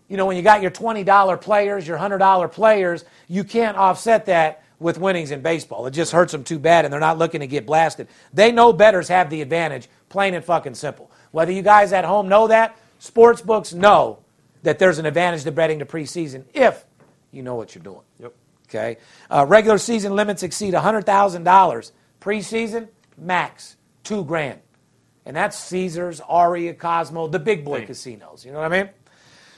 [0.09, 4.62] You know, when you got your $20 players, your $100 players, you can't offset that
[4.83, 5.87] with winnings in baseball.
[5.87, 8.09] It just hurts them too bad, and they're not looking to get blasted.
[8.33, 11.11] They know betters have the advantage, plain and fucking simple.
[11.31, 14.18] Whether you guys at home know that, sports books know
[14.62, 16.85] that there's an advantage to betting the preseason if
[17.31, 18.03] you know what you're doing.
[18.21, 18.35] Yep.
[18.68, 18.99] Okay?
[19.31, 21.92] Uh, regular season limits exceed $100,000.
[22.21, 24.61] Preseason, max, two grand.
[25.25, 27.88] And that's Caesars, Aria, Cosmo, the big boy Thanks.
[27.88, 28.45] casinos.
[28.45, 28.90] You know what I mean?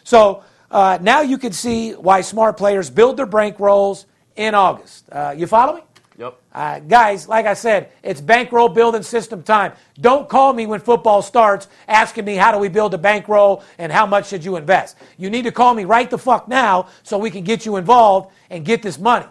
[0.04, 4.04] So uh, now you can see why smart players build their bankrolls
[4.36, 5.04] in August.
[5.10, 5.82] Uh, you follow me?
[6.16, 6.40] Yep.
[6.52, 9.72] Uh, guys, like I said, it's bankroll building system time.
[10.00, 13.90] Don't call me when football starts asking me how do we build a bankroll and
[13.90, 14.96] how much should you invest.
[15.18, 18.32] You need to call me right the fuck now so we can get you involved
[18.50, 19.26] and get this money.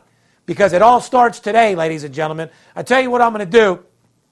[0.46, 2.50] Because it all starts today, ladies and gentlemen.
[2.76, 3.86] I tell you what I'm going to do.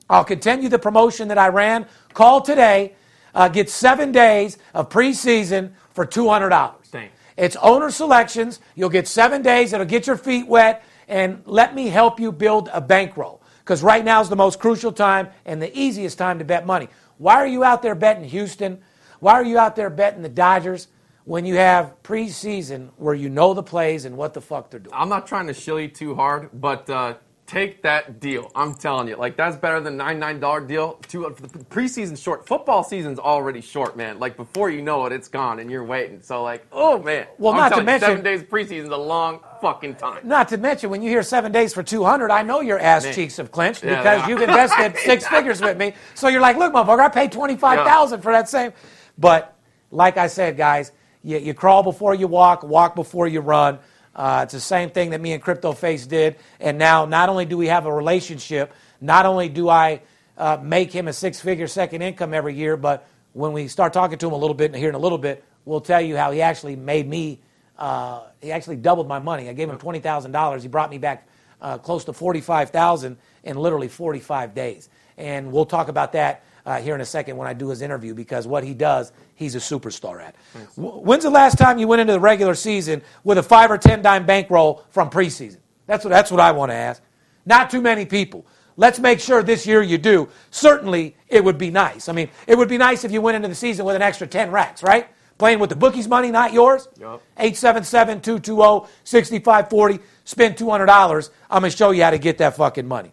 [0.10, 1.86] I'll continue the promotion that I ran.
[2.14, 2.96] Call today.
[3.34, 6.76] Uh, get seven days of preseason for $200.
[6.84, 7.16] Thanks.
[7.42, 8.60] It's owner selections.
[8.76, 9.74] You'll get seven days.
[9.74, 10.84] It'll get your feet wet.
[11.08, 13.42] And let me help you build a bankroll.
[13.62, 16.88] Because right now is the most crucial time and the easiest time to bet money.
[17.18, 18.80] Why are you out there betting Houston?
[19.22, 20.88] Why are you out there betting the Dodgers
[21.24, 24.94] when you have preseason where you know the plays and what the fuck they're doing?
[24.96, 27.16] I'm not trying to shill you too hard, but uh,
[27.52, 28.50] take that deal.
[28.56, 30.94] I'm telling you, like that's better than nine nine dollar deal.
[31.08, 32.48] Two uh, the preseason short.
[32.48, 34.20] Football season's already short, man.
[34.20, 36.22] Like before you know it, it's gone and you're waiting.
[36.22, 37.28] So like, oh man.
[37.38, 40.26] Well, I'm not to mention- seven days preseason's a long fucking time.
[40.28, 43.14] Not to mention, when you hear seven days for 200, I know your ass Man.
[43.14, 45.94] cheeks have clenched Yeah, because you've invested six figures with me.
[46.16, 48.72] So you're like, look, motherfucker, I paid 25000 for that same.
[49.18, 49.56] But
[49.92, 53.78] like I said, guys, you, you crawl before you walk, walk before you run.
[54.16, 56.36] Uh, it's the same thing that me and Crypto Face did.
[56.60, 60.02] And now, not only do we have a relationship, not only do I
[60.38, 64.18] uh, make him a six figure second income every year, but when we start talking
[64.18, 66.32] to him a little bit and here in a little bit, we'll tell you how
[66.32, 67.40] he actually made me
[67.78, 69.50] uh, he actually doubled my money.
[69.50, 70.62] I gave him twenty thousand dollars.
[70.62, 71.28] He brought me back
[71.62, 74.90] uh, close to forty-five thousand in literally forty-five days.
[75.18, 78.14] And we'll talk about that uh, here in a second when I do his interview
[78.14, 80.36] because what he does, he's a superstar at.
[80.78, 83.78] W- when's the last time you went into the regular season with a five or
[83.78, 85.58] ten dime bankroll from preseason?
[85.88, 87.02] That's what that's what I want to ask.
[87.46, 88.46] Not too many people.
[88.78, 90.30] Let's make sure this year you do.
[90.50, 92.08] Certainly, it would be nice.
[92.08, 94.28] I mean, it would be nice if you went into the season with an extra
[94.28, 95.08] 10 racks, right?
[95.38, 96.88] Playing with the bookies' money, not yours.
[97.00, 97.22] Yup.
[97.38, 100.00] 877 220 6540.
[100.24, 101.30] Spend $200.
[101.50, 103.12] I'm going to show you how to get that fucking money.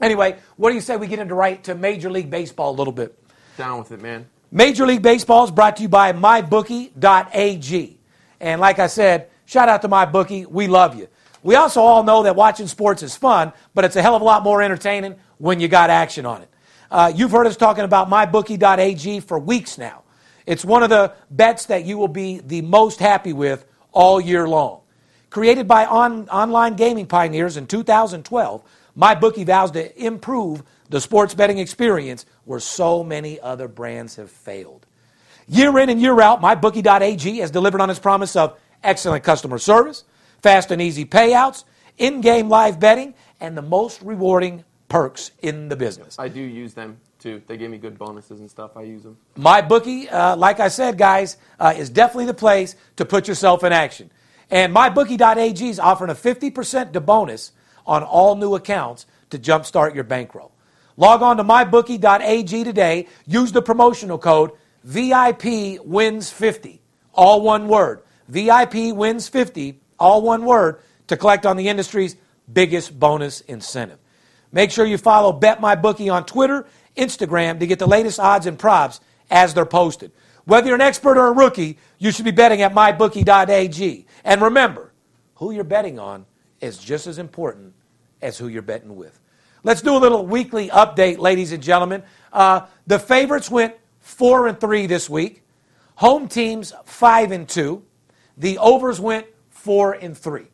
[0.00, 2.92] Anyway, what do you say we get into right to Major League Baseball a little
[2.92, 3.18] bit?
[3.56, 4.26] Down with it, man.
[4.50, 7.98] Major League Baseball is brought to you by MyBookie.ag.
[8.40, 10.46] And like I said, shout out to MyBookie.
[10.46, 11.08] We love you.
[11.42, 14.24] We also all know that watching sports is fun, but it's a hell of a
[14.24, 16.48] lot more entertaining when you got action on it.
[16.90, 20.02] Uh, you've heard us talking about MyBookie.ag for weeks now.
[20.46, 24.48] It's one of the bets that you will be the most happy with all year
[24.48, 24.80] long.
[25.28, 28.62] Created by on, online gaming pioneers in 2012,
[28.98, 34.86] MyBookie vows to improve the sports betting experience where so many other brands have failed.
[35.46, 40.04] Year in and year out, MyBookie.ag has delivered on its promise of excellent customer service,
[40.42, 41.64] fast and easy payouts,
[41.96, 46.18] in game live betting, and the most rewarding perks in the business.
[46.18, 47.42] I do use them too.
[47.46, 48.76] They give me good bonuses and stuff.
[48.76, 49.16] I use them.
[49.36, 53.64] My bookie, uh, like I said, guys, uh, is definitely the place to put yourself
[53.64, 54.10] in action.
[54.50, 57.52] And mybookie.ag is offering a 50% to bonus
[57.88, 60.52] on all new accounts to jumpstart your bankroll.
[60.96, 63.08] Log on to mybookie.ag today.
[63.26, 64.52] Use the promotional code
[64.84, 66.80] VIP wins 50,
[67.14, 68.02] all one word.
[68.28, 72.16] VIP wins 50, all one word, to collect on the industry's
[72.52, 73.98] biggest bonus incentive.
[74.52, 78.46] Make sure you follow Bet My Bookie on Twitter, Instagram to get the latest odds
[78.46, 80.12] and props as they're posted.
[80.44, 84.06] Whether you're an expert or a rookie, you should be betting at mybookie.ag.
[84.24, 84.92] And remember,
[85.36, 86.24] who you're betting on
[86.60, 87.74] is just as important
[88.22, 89.18] as who you're betting with.
[89.64, 92.02] Let's do a little weekly update, ladies and gentlemen.
[92.32, 95.42] Uh, the favorites went four and three this week.
[95.96, 97.84] Home teams five and two.
[98.36, 100.46] The overs went four and three.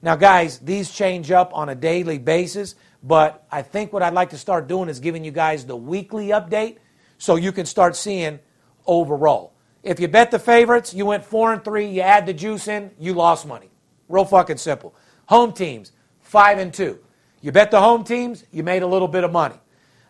[0.00, 4.30] Now, guys, these change up on a daily basis, but I think what I'd like
[4.30, 6.78] to start doing is giving you guys the weekly update
[7.18, 8.38] so you can start seeing
[8.86, 9.52] overall.
[9.82, 12.90] If you bet the favorites, you went four and three, you add the juice in,
[12.98, 13.70] you lost money.
[14.08, 14.94] Real fucking simple.
[15.26, 15.92] Home teams,
[16.28, 16.98] five and two.
[17.40, 19.54] You bet the home teams, you made a little bit of money.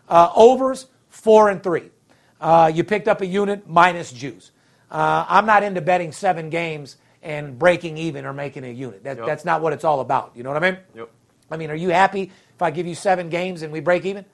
[0.07, 1.91] Uh, overs, four and three.
[2.41, 4.51] Uh, you picked up a unit minus juice.
[4.91, 9.03] Uh, I'm not into betting seven games and breaking even or making a unit.
[9.03, 9.25] That, Yep.
[9.25, 10.31] That's not what it's all about.
[10.35, 10.79] You know what I mean?
[10.95, 11.09] Yep.
[11.51, 14.25] I mean, are you happy if I give you seven games and we break even?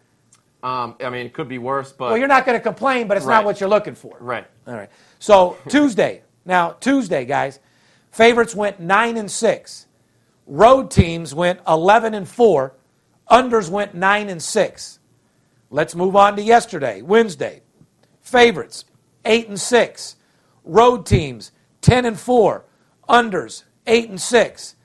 [0.64, 3.18] Um, I mean, it could be worse, but Well, you're not going to complain, but
[3.18, 4.18] it's not what you're looking for.
[4.20, 4.48] right.
[4.66, 4.90] All right.
[5.20, 6.24] So Tuesday.
[6.46, 7.60] Now Tuesday, guys,
[8.12, 9.85] favorites went nine and six.
[10.46, 12.76] Road teams went eleven and four.
[13.30, 15.00] Unders went nine and six.
[15.70, 17.62] Let's move on to yesterday, Wednesday.
[18.22, 18.86] Favorites
[19.26, 20.16] eight and six.
[20.64, 22.66] Road teams ten and four.
[23.10, 24.76] Unders eight and six.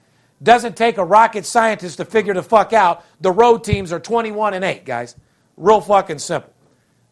[0.42, 3.04] Doesn't take a rocket scientist to figure the fuck out.
[3.20, 5.14] The road teams are 21 and 8, guys.
[5.56, 6.52] Real fucking simple.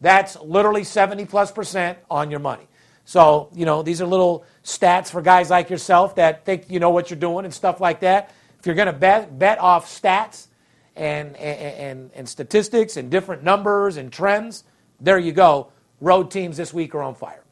[0.00, 2.66] That's literally 70 plus percent on your money.
[3.04, 6.90] So, you know, these are little stats for guys like yourself that think you know
[6.90, 8.32] what you're doing and stuff like that.
[8.58, 10.48] If you're going to bet, bet off stats
[10.96, 14.64] and, and, and, statistics and different numbers and trends,
[15.00, 15.70] there you go.
[16.00, 17.44] Road teams this week are on fire.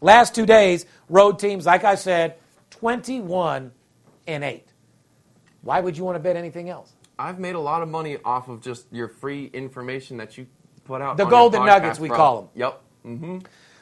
[0.00, 2.36] Last two days, road teams, like I said,
[2.70, 3.72] 21
[4.28, 4.64] and 8.
[5.62, 6.92] Why would you want to bet anything else?
[7.18, 10.46] I've made a lot of money off of just your free information that you
[10.84, 11.16] put out.
[11.16, 12.50] The golden nuggets, we call them.
[12.54, 12.82] Yep.
[13.06, 13.38] Mm-hmm.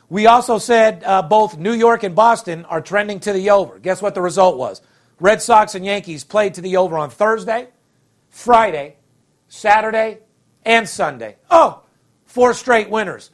[0.09, 3.79] We also said uh, both New York and Boston are trending to the over.
[3.79, 4.81] Guess what the result was?
[5.18, 7.68] Red Sox and Yankees played to the over on Thursday,
[8.29, 8.96] Friday,
[9.48, 10.18] Saturday,
[10.64, 11.37] and Sunday.
[11.50, 11.83] Oh,
[12.24, 13.31] four straight winners.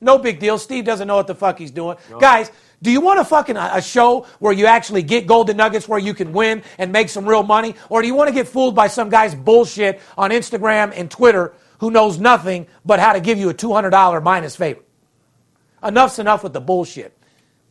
[0.00, 0.56] No big deal.
[0.58, 1.98] Steve doesn't know what the fuck he's doing.
[2.18, 2.50] Guys,
[2.82, 6.14] do you want a fucking a show where you actually get golden nuggets where you
[6.14, 7.74] can win and make some real money?
[7.90, 11.52] Or do you want to get fooled by some guy's bullshit on Instagram and Twitter
[11.80, 14.80] who knows nothing but how to give you a $200 minus favor?
[15.84, 17.16] Enough's enough with the bullshit.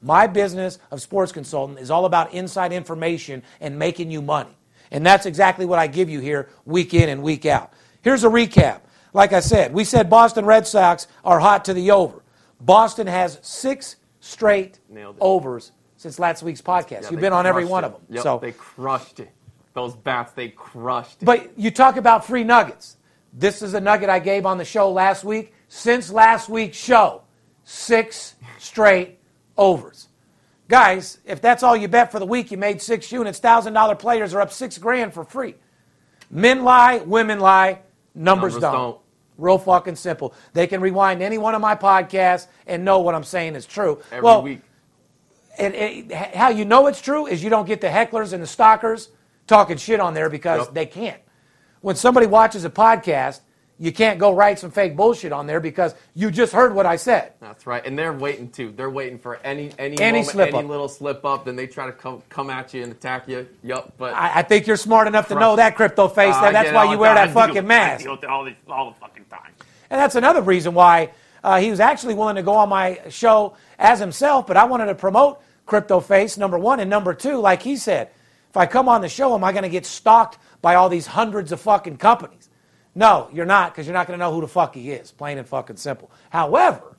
[0.01, 4.57] My business of sports consultant is all about inside information and making you money.
[4.91, 7.73] And that's exactly what I give you here week in and week out.
[8.01, 8.81] Here's a recap.
[9.13, 12.23] Like I said, we said Boston Red Sox are hot to the over.
[12.61, 14.79] Boston has six straight
[15.19, 17.03] overs since last week's podcast.
[17.03, 17.87] Yeah, You've been on every one it.
[17.87, 18.01] of them.
[18.09, 19.31] Yep, so, they crushed it.
[19.73, 21.25] Those bats, they crushed it.
[21.25, 22.97] but you talk about free nuggets.
[23.33, 25.53] This is a nugget I gave on the show last week.
[25.67, 27.21] Since last week's show,
[27.63, 29.18] six straight
[29.59, 30.07] overs.
[30.67, 33.39] Guys, if that's all you bet for the week, you made six units.
[33.39, 35.55] Thousand dollar players are up six grand for free.
[36.31, 37.79] Men lie, women lie,
[38.15, 38.73] numbers, Numbers don't.
[38.73, 38.99] don't.
[39.37, 40.33] Real fucking simple.
[40.53, 43.99] They can rewind any one of my podcasts and know what I'm saying is true.
[44.11, 44.61] Every well, week.
[45.57, 48.47] and it, how you know it's true is you don't get the hecklers and the
[48.47, 49.09] stalkers
[49.47, 50.73] talking shit on there because Yep.
[50.75, 51.21] they can't.
[51.81, 53.39] When somebody watches a podcast,
[53.79, 56.97] you can't go write some fake bullshit on there because you just heard what I
[56.97, 57.31] said.
[57.39, 58.73] That's right, and they're waiting too.
[58.75, 60.65] They're waiting for any any Any moment, slip any up.
[60.65, 61.45] little slip up.
[61.45, 63.47] Then they try to come come at you and attack you.
[63.63, 65.57] Yup, but I, I think you're smart enough to know it.
[65.57, 66.35] that crypto face.
[66.35, 67.27] Uh, that that's why you wear time.
[67.27, 68.01] that I fucking deal- mask.
[68.01, 69.51] I deal with it all the, all the fucking time.
[69.89, 71.11] And that's another reason why
[71.43, 74.87] uh, he was actually willing to go on my show as himself, but I wanted
[74.87, 76.79] to promote Crypto Face, number one.
[76.81, 78.09] And number two, like he said,
[78.49, 81.07] if I come on the show, am I going to get stalked by all these
[81.07, 82.48] hundreds of fucking companies?
[82.99, 85.37] No, you're not, because you're not going to know who the fuck he is, plain
[85.37, 86.11] and fucking simple.
[86.29, 86.97] However,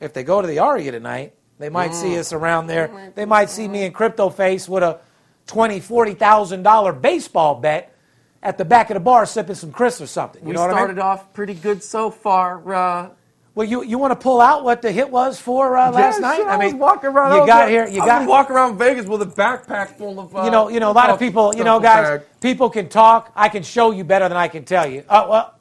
[0.00, 3.12] if they go to the Aria tonight, they might see us around there.
[3.14, 4.98] They might see me in Crypto Face with a
[5.46, 7.94] twenty, forty thousand dollar baseball bet
[8.42, 10.42] at the back of the bar, sipping some Chris or something.
[10.42, 10.78] You we know what I mean?
[10.78, 12.74] started off pretty good so far.
[12.74, 13.10] Uh,
[13.54, 16.20] Well, you, you want to pull out what the hit was for uh, last yeah,
[16.20, 16.36] night?
[16.36, 17.40] shit, I, was walking around.
[17.40, 17.88] You got here.
[17.88, 18.28] You I've got.
[18.28, 20.34] walking around Vegas with a backpack full of.
[20.34, 21.54] Uh, you know, you know, a lot of people.
[21.56, 22.20] You know, guys.
[22.20, 22.40] bag.
[22.40, 23.32] People can talk.
[23.34, 25.04] I can show you better than I can tell you.
[25.10, 25.54] Oh well.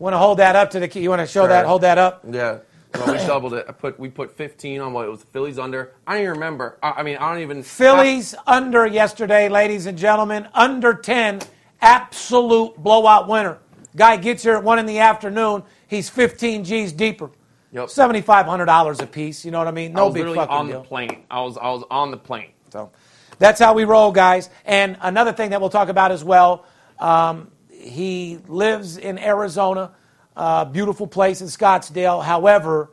[0.00, 1.00] Want to hold that up to the key?
[1.00, 1.66] You want to show that?
[1.66, 2.24] Hold that up.
[2.28, 2.60] Yeah.
[2.94, 3.66] Well, we doubled it.
[3.68, 5.20] I put we put 15 on what it was.
[5.20, 5.92] The Phillies under.
[6.06, 6.78] I don't even remember.
[6.82, 7.62] I, I mean, I don't even.
[7.62, 10.48] Phillies under yesterday, ladies and gentlemen.
[10.54, 11.40] Under ten,
[11.80, 13.58] absolute blowout winner.
[13.94, 15.62] Guy gets here at one in the afternoon.
[15.90, 17.30] He's 15 G's deeper.
[17.72, 17.90] Yep.
[17.90, 19.44] Seventy-five hundred dollars a piece.
[19.44, 19.92] You know what I mean?
[19.92, 20.82] I No was big literally fucking on deal.
[20.82, 21.24] the plane.
[21.30, 22.50] I was I was on the plane.
[22.72, 22.90] So
[23.38, 24.50] that's how we roll, guys.
[24.64, 26.64] And another thing that we'll talk about as well
[27.00, 29.92] um, he lives in Arizona,
[30.36, 32.24] uh, beautiful place in Scottsdale.
[32.24, 32.90] However,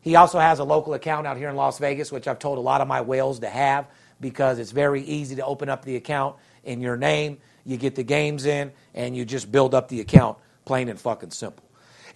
[0.00, 2.62] he also has a local account out here in Las Vegas, which I've told a
[2.62, 3.86] lot of my whales to have
[4.20, 7.38] because it's very easy to open up the account in your name.
[7.64, 11.30] You get the games in, and you just build up the account, plain and fucking
[11.30, 11.64] simple.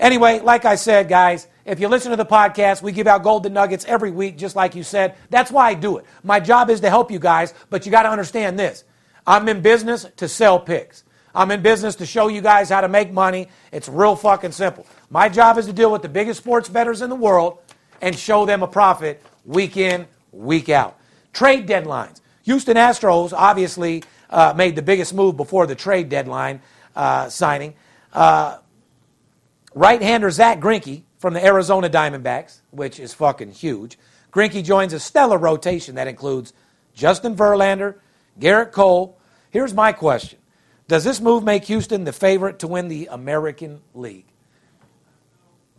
[0.00, 3.52] Anyway, like I said, guys, if you listen to the podcast, we give out golden
[3.52, 5.16] nuggets every week, just like you said.
[5.28, 6.04] That's why I do it.
[6.22, 8.84] My job is to help you guys, but you got to understand this.
[9.26, 11.04] I'm in business to sell picks.
[11.34, 13.48] I'm in business to show you guys how to make money.
[13.70, 14.86] It's real fucking simple.
[15.10, 17.58] My job is to deal with the biggest sports bettors in the world
[18.00, 20.98] and show them a profit week in, week out.
[21.32, 22.20] Trade deadlines.
[22.44, 26.62] Houston Astros obviously uh, made the biggest move before the trade deadline
[26.96, 27.74] uh, signing.
[28.12, 28.58] Uh,
[29.74, 33.98] Right-hander Zach Greinke, from the Arizona Diamondbacks, which is fucking huge.
[34.32, 36.52] Greinke joins a stellar rotation that includes
[36.94, 37.96] Justin Verlander,
[38.40, 39.18] Gerrit Cole.
[39.50, 40.38] Here's my question
[40.86, 44.26] Does this move make Houston the favorite to win the American League?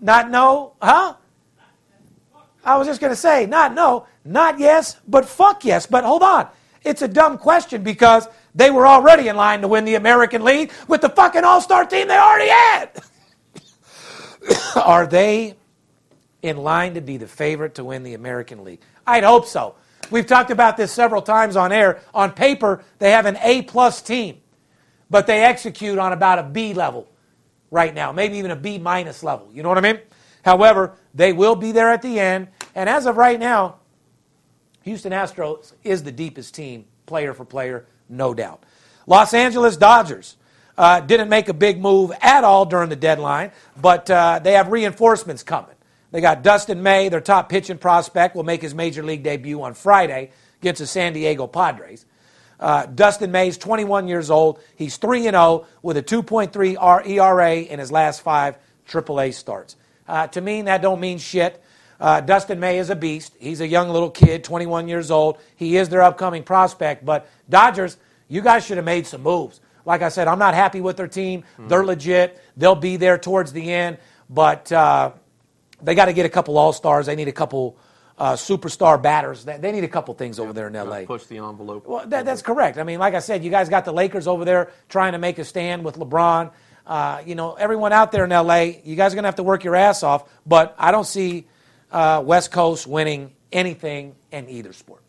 [0.02, 1.16] Not no, huh?
[2.64, 5.86] I was just going to say, not no, not yes, but fuck yes.
[5.86, 6.48] But hold on.
[6.84, 10.72] It's a dumb question because they were already in line to win the American League
[10.88, 12.90] with the fucking all star team they already had.
[14.76, 15.56] Are they
[16.42, 18.82] in line to be the favorite to win the American League?
[19.06, 19.76] I'd hope so.
[20.12, 22.02] We've talked about this several times on air.
[22.14, 24.42] On paper, they have an A plus team,
[25.10, 27.08] but they execute on about a B level
[27.72, 29.50] right now, maybe even a B minus level.
[29.54, 30.00] You know what I mean?
[30.44, 32.48] However, they will be there at the end.
[32.76, 33.76] And as of right now,
[34.84, 38.64] Houston Astros is the deepest team, player for player, no doubt.
[39.06, 40.38] Los Angeles Dodgers
[40.80, 44.72] uh, didn't make a big move at all during the deadline, but uh, they have
[44.72, 45.76] reinforcements coming.
[46.12, 49.74] They got Dustin May, their top pitching prospect, will make his major league debut on
[49.74, 52.06] Friday against the San Diego Padres.
[52.62, 54.62] Uh, Dustin May is 21 years old.
[54.78, 59.76] He's 3 0 with a 2.3 ERA in his last five AAA starts.
[60.08, 61.62] Uh, to me, that don't mean shit.
[62.00, 63.36] Uh, Dustin May is a beast.
[63.38, 65.40] He's a young little kid, 21 years old.
[65.58, 67.04] He is their upcoming prospect.
[67.04, 67.98] But Dodgers,
[68.30, 69.60] you guys should have made some moves.
[69.90, 71.42] Like I said, I'm not happy with their team.
[71.42, 71.68] Mm-hmm.
[71.68, 72.40] They're legit.
[72.56, 73.98] They'll be there towards the end.
[74.30, 75.14] But uh,
[75.82, 77.08] they got to get a couple All Stars.
[77.08, 77.76] They need a couple
[78.16, 79.46] uh, superstar batters.
[79.46, 81.08] They need a couple things over there in L.A.
[81.08, 81.88] Push the envelope.
[81.88, 82.78] Well, that, that's correct.
[82.78, 85.40] I mean, like I said, you guys got the Lakers over there trying to make
[85.40, 86.52] a stand with LeBron.
[86.86, 89.44] Uh, you know, everyone out there in L.A., you guys are going to have to
[89.44, 90.30] work your ass off.
[90.46, 91.48] But I don't see
[91.92, 95.02] uh, West Coast winning anything in either sport.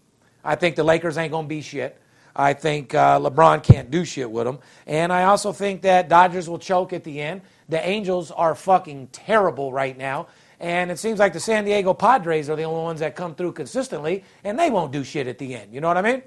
[0.43, 2.00] I think the Lakers ain't going to be shit.
[2.35, 4.59] I think uh, LeBron can't do shit with them.
[4.87, 7.43] And I also think that Dodgers will choke at the end.
[7.69, 10.29] The Angels are fucking terrible right now.
[10.61, 13.53] And it seems like the San Diego Padres are the only ones that come through
[13.53, 15.73] consistently, and they won't do shit at the end.
[15.73, 16.23] You know what I mean?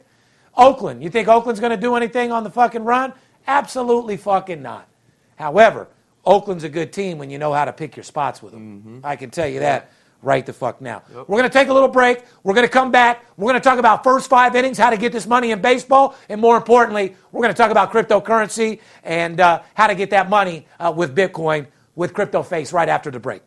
[0.58, 1.04] Oakland.
[1.04, 3.14] You think Oakland's going to do anything on the fucking run?
[3.46, 4.88] Absolutely fucking not.
[5.36, 5.88] However,
[6.26, 8.80] Oakland's a good team when you know how to pick your spots with them.
[8.80, 9.00] Mm-hmm.
[9.04, 9.92] I can tell you that
[10.24, 11.04] right the fuck now.
[11.14, 11.28] Yep.
[11.28, 12.24] We're going to take a little break.
[12.44, 13.26] We're going to come back.
[13.38, 16.16] We're going to talk about first five innings, how to get this money in baseball,
[16.30, 20.30] and more importantly, we're going to talk about cryptocurrency and uh, how to get that
[20.30, 23.42] money uh, with Bitcoin with Crypto Face right after the break.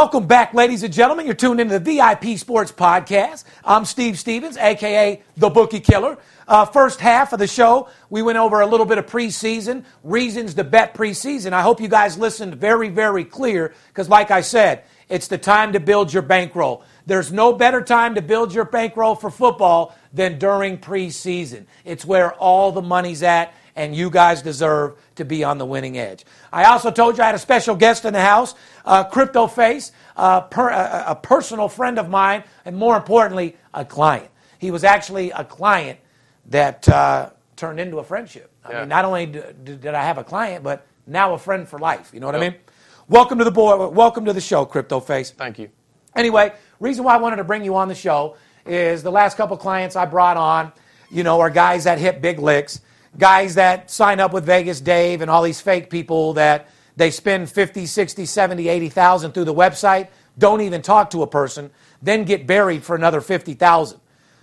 [0.00, 1.26] Welcome back, ladies and gentlemen.
[1.26, 3.44] You're tuned into the VIP Sports Podcast.
[3.62, 6.16] I'm Steve Stevens, aka the Bookie Killer.
[6.48, 10.54] Uh, first half of the show, we went over a little bit of preseason, reasons
[10.54, 11.52] to bet preseason.
[11.52, 15.74] I hope you guys listened very, very clear because, like I said, it's the time
[15.74, 16.82] to build your bankroll.
[17.04, 21.66] There's no better time to build your bankroll for football than during preseason.
[21.84, 25.98] It's where all the money's at and you guys deserve to be on the winning
[25.98, 26.24] edge.
[26.52, 28.54] I also told you I had a special guest in the house,
[28.84, 33.84] uh, Crypto Face, uh, per, a, a, personal friend of mine, and more importantly, a
[33.84, 34.28] client.
[34.58, 35.98] He was actually a client
[36.46, 38.50] that uh, turned into a friendship.
[38.64, 38.80] I yeah.
[38.80, 42.10] mean, not only did, did I have a client, but now a friend for life.
[42.12, 42.42] You know what yep.
[42.42, 42.60] I mean?
[43.08, 43.88] Welcome to the boy.
[43.88, 45.30] Welcome to the show, Crypto Face.
[45.30, 45.70] Thank you.
[46.14, 49.56] Anyway, reason why I wanted to bring you on the show is the last couple
[49.56, 50.72] clients I brought on,
[51.10, 52.80] you know, are guys that hit big licks
[53.18, 57.50] guys that sign up with Vegas Dave and all these fake people that they spend
[57.50, 60.08] 50, 60, 70, 80,000 through the website,
[60.38, 61.70] don't even talk to a person,
[62.02, 64.00] then get buried for another 50,000.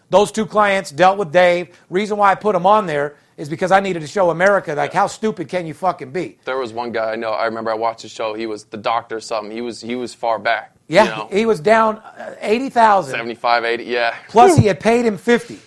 [0.09, 1.78] Those two clients dealt with Dave.
[1.89, 4.93] Reason why I put them on there is because I needed to show America like
[4.93, 6.38] how stupid can you fucking be.
[6.45, 7.32] There was one guy I know.
[7.32, 8.34] I remember I watched the show.
[8.34, 9.51] He was the doctor or something.
[9.51, 10.74] He was he was far back.
[10.88, 11.30] Yeah, you know?
[11.32, 13.13] he was down uh, eighty thousand.
[13.13, 13.84] Seventy-five, eighty.
[13.84, 14.15] Yeah.
[14.30, 15.59] Plus, he had paid him fifty.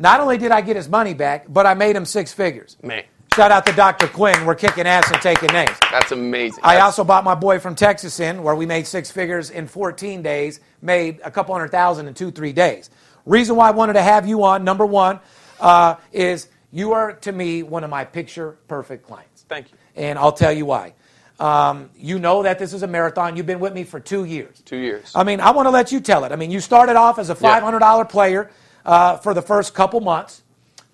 [0.00, 2.78] Not only did I get his money back, but I made him six figures.
[2.82, 3.04] Man.
[3.34, 4.08] Shout out to Dr.
[4.08, 4.46] Quinn.
[4.46, 5.76] We're kicking ass and taking names.
[5.92, 6.64] That's amazing.
[6.64, 6.84] I That's...
[6.86, 10.58] also bought my boy from Texas in, where we made six figures in 14 days,
[10.80, 12.88] made a couple hundred thousand in two, three days.
[13.26, 15.20] reason why I wanted to have you on, number one,
[15.60, 19.44] uh, is you are to me one of my picture perfect clients.
[19.50, 19.78] Thank you.
[19.96, 20.94] And I'll tell you why.
[21.38, 23.36] Um, you know that this is a marathon.
[23.36, 24.60] You've been with me for two years.
[24.64, 25.12] Two years.
[25.14, 26.32] I mean, I want to let you tell it.
[26.32, 28.50] I mean, you started off as a $500 player
[28.84, 30.42] uh, for the first couple months.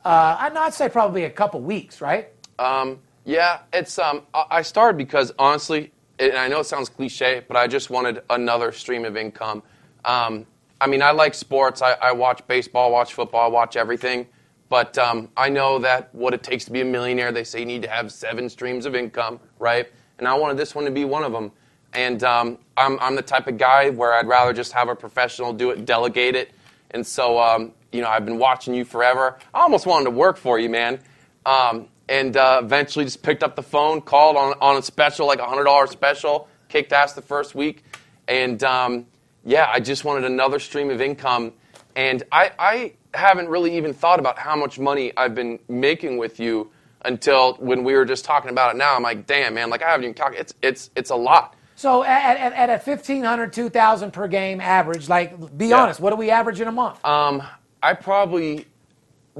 [0.04, 2.28] Uh, I'd not say probably a couple weeks, right?
[2.58, 7.56] Um, yeah, it's um, I started because honestly, and I know it sounds cliche, but
[7.56, 9.62] I just wanted another stream of income.
[10.04, 10.46] Um,
[10.80, 11.82] I mean, I like sports.
[11.82, 14.26] I, I watch baseball, watch football, watch everything.
[14.68, 17.66] But um, I know that what it takes to be a millionaire, they say you
[17.66, 19.90] need to have seven streams of income, right?
[20.18, 21.52] And I wanted this one to be one of them.
[21.92, 25.52] And um, I'm, I'm the type of guy where I'd rather just have a professional
[25.52, 26.50] do it, delegate it.
[26.90, 29.38] And so, um, you know, I've been watching you forever.
[29.54, 31.00] I almost wanted to work for you, man.
[31.44, 35.38] Um, and uh, eventually just picked up the phone, called on, on a special, like
[35.38, 37.84] a $100 special, kicked ass the first week.
[38.28, 39.06] And um,
[39.44, 41.52] yeah, I just wanted another stream of income.
[41.94, 46.38] And I, I haven't really even thought about how much money I've been making with
[46.38, 46.70] you
[47.04, 48.94] until when we were just talking about it now.
[48.94, 50.42] I'm like, damn, man, like I haven't even calculated.
[50.42, 51.55] It's, it's, it's a lot.
[51.76, 55.82] So at, at, at a 1500 2000 per game average, like, be Yeah.
[55.82, 57.04] honest, what do we average in a month?
[57.04, 57.42] Um,
[57.82, 58.66] I probably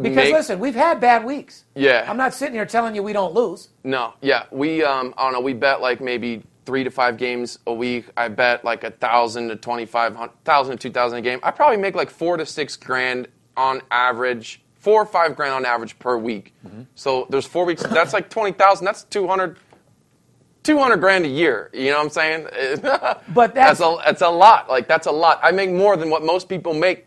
[0.00, 1.64] because make- listen, we've had bad weeks.
[1.74, 2.04] Yeah.
[2.08, 3.68] I'm not sitting here telling you we don't lose.
[3.82, 5.40] No, yeah, we um, I don't know.
[5.40, 8.04] We bet like maybe three to five games a week.
[8.16, 10.14] I bet like a thousand to twenty five
[10.44, 11.40] thousand to two thousand a game.
[11.42, 15.64] I probably make like four to six grand on average, four or five grand on
[15.64, 16.52] average per week.
[16.94, 17.82] So there's four weeks.
[17.82, 18.84] That's like twenty thousand.
[18.84, 19.56] That's 200,
[20.66, 21.70] 200 grand a year.
[21.72, 22.46] You know what I'm saying?
[23.34, 24.68] But that's- that's a that's a lot.
[24.68, 25.40] Like that's a lot.
[25.42, 27.06] I make more than what most people make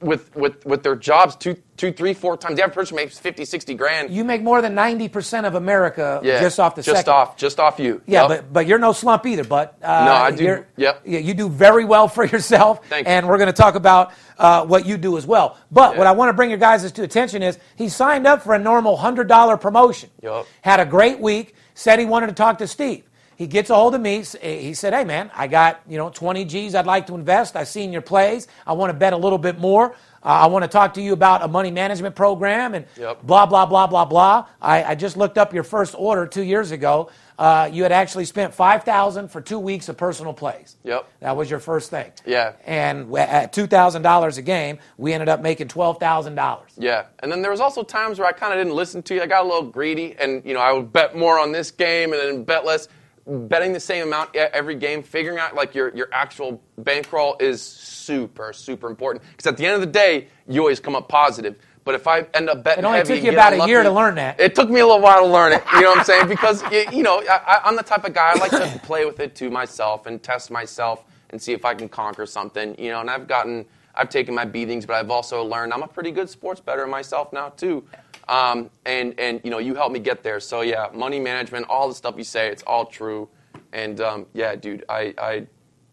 [0.00, 2.56] with with with their jobs two two three four times.
[2.56, 4.10] The average person makes 50, 60 grand.
[4.10, 7.12] You make more than 90% of America yeah, just off the just second.
[7.12, 8.02] off just off you.
[8.06, 8.28] Yeah, Yep.
[8.28, 9.44] but but you're no slump either.
[9.44, 11.00] But uh, No, I do- yep.
[11.04, 12.86] Yeah, you do very well for yourself.
[12.88, 13.12] Thank you.
[13.14, 15.56] and we're going to talk about uh, what you do as well.
[15.70, 15.98] But Yeah.
[15.98, 18.58] what I want to bring your guys' to attention is he signed up for a
[18.58, 20.10] normal hundred dollar promotion.
[20.22, 20.46] Yup.
[20.60, 21.54] Had a great week.
[21.78, 23.04] Said he wanted to talk to Steve.
[23.36, 24.24] He gets a hold of me.
[24.40, 26.74] He said, "Hey man, I got you know 20 G's.
[26.74, 27.54] I'd like to invest.
[27.54, 28.48] I've seen your plays.
[28.66, 29.92] I want to bet a little bit more.
[30.24, 33.22] Uh, I want to talk to you about a money management program and Yep.
[33.24, 34.46] blah blah blah blah blah.
[34.60, 37.10] I, I just looked up your first order two years ago.
[37.38, 40.76] Uh, you had actually spent five thousand for two weeks of personal plays.
[40.84, 41.08] Yep.
[41.20, 42.10] That was your first thing.
[42.24, 42.52] Yeah.
[42.64, 46.72] And at two thousand dollars a game, we ended up making twelve thousand dollars.
[46.78, 49.22] Yeah, and then there was also times where I kind of didn't listen to you.
[49.22, 52.12] I got a little greedy, and you know I would bet more on this game
[52.12, 52.88] and then bet less.
[53.28, 58.52] Betting the same amount every game, figuring out like your your actual bankroll is super
[58.52, 61.56] super important because at the end of the day, you always come up positive.
[61.86, 63.92] But if I end up betting It only took you about a unlucky- year to
[63.92, 64.40] learn that.
[64.40, 65.62] It took me a little while to learn it.
[65.72, 66.26] You know what I'm saying?
[66.26, 69.20] Because you, you know I, I'm the type of guy I like to play with
[69.20, 72.74] it to myself and test myself and see if I can conquer something.
[72.76, 73.64] You know, and I've gotten
[73.94, 77.32] I've taken my beatings, but I've also learned I'm a pretty good sports bettor myself
[77.32, 77.84] now too.
[78.26, 80.40] Um, and and you know you helped me get there.
[80.40, 83.28] So yeah, money management, all the stuff you say, it's all true.
[83.72, 85.46] And um, yeah, dude, I, I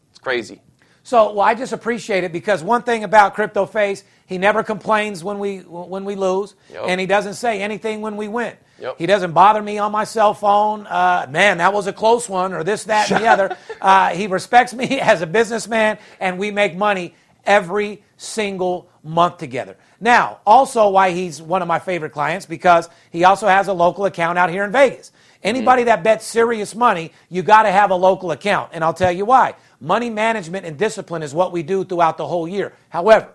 [0.10, 0.60] it's crazy.
[1.06, 5.22] So, well, I just appreciate it because one thing about Crypto Face, he never complains
[5.22, 6.84] when we when we lose, Yep.
[6.88, 8.56] and he doesn't say anything when we win.
[8.80, 8.95] Yep.
[8.97, 10.88] He doesn't bother me on my cell phone.
[10.88, 13.58] Uh, man, that was a close one, or this, that, and the other.
[13.82, 17.14] Uh, he respects me as a businessman, and we make money
[17.45, 19.76] every single month together.
[19.99, 24.06] Now, also why he's one of my favorite clients because he also has a local
[24.06, 25.12] account out here in Vegas.
[25.43, 28.70] Anybody that bets serious money, you got to have a local account.
[28.74, 29.56] And I'll tell you why.
[29.84, 32.72] Money management and discipline is what we do throughout the whole year.
[32.88, 33.28] However,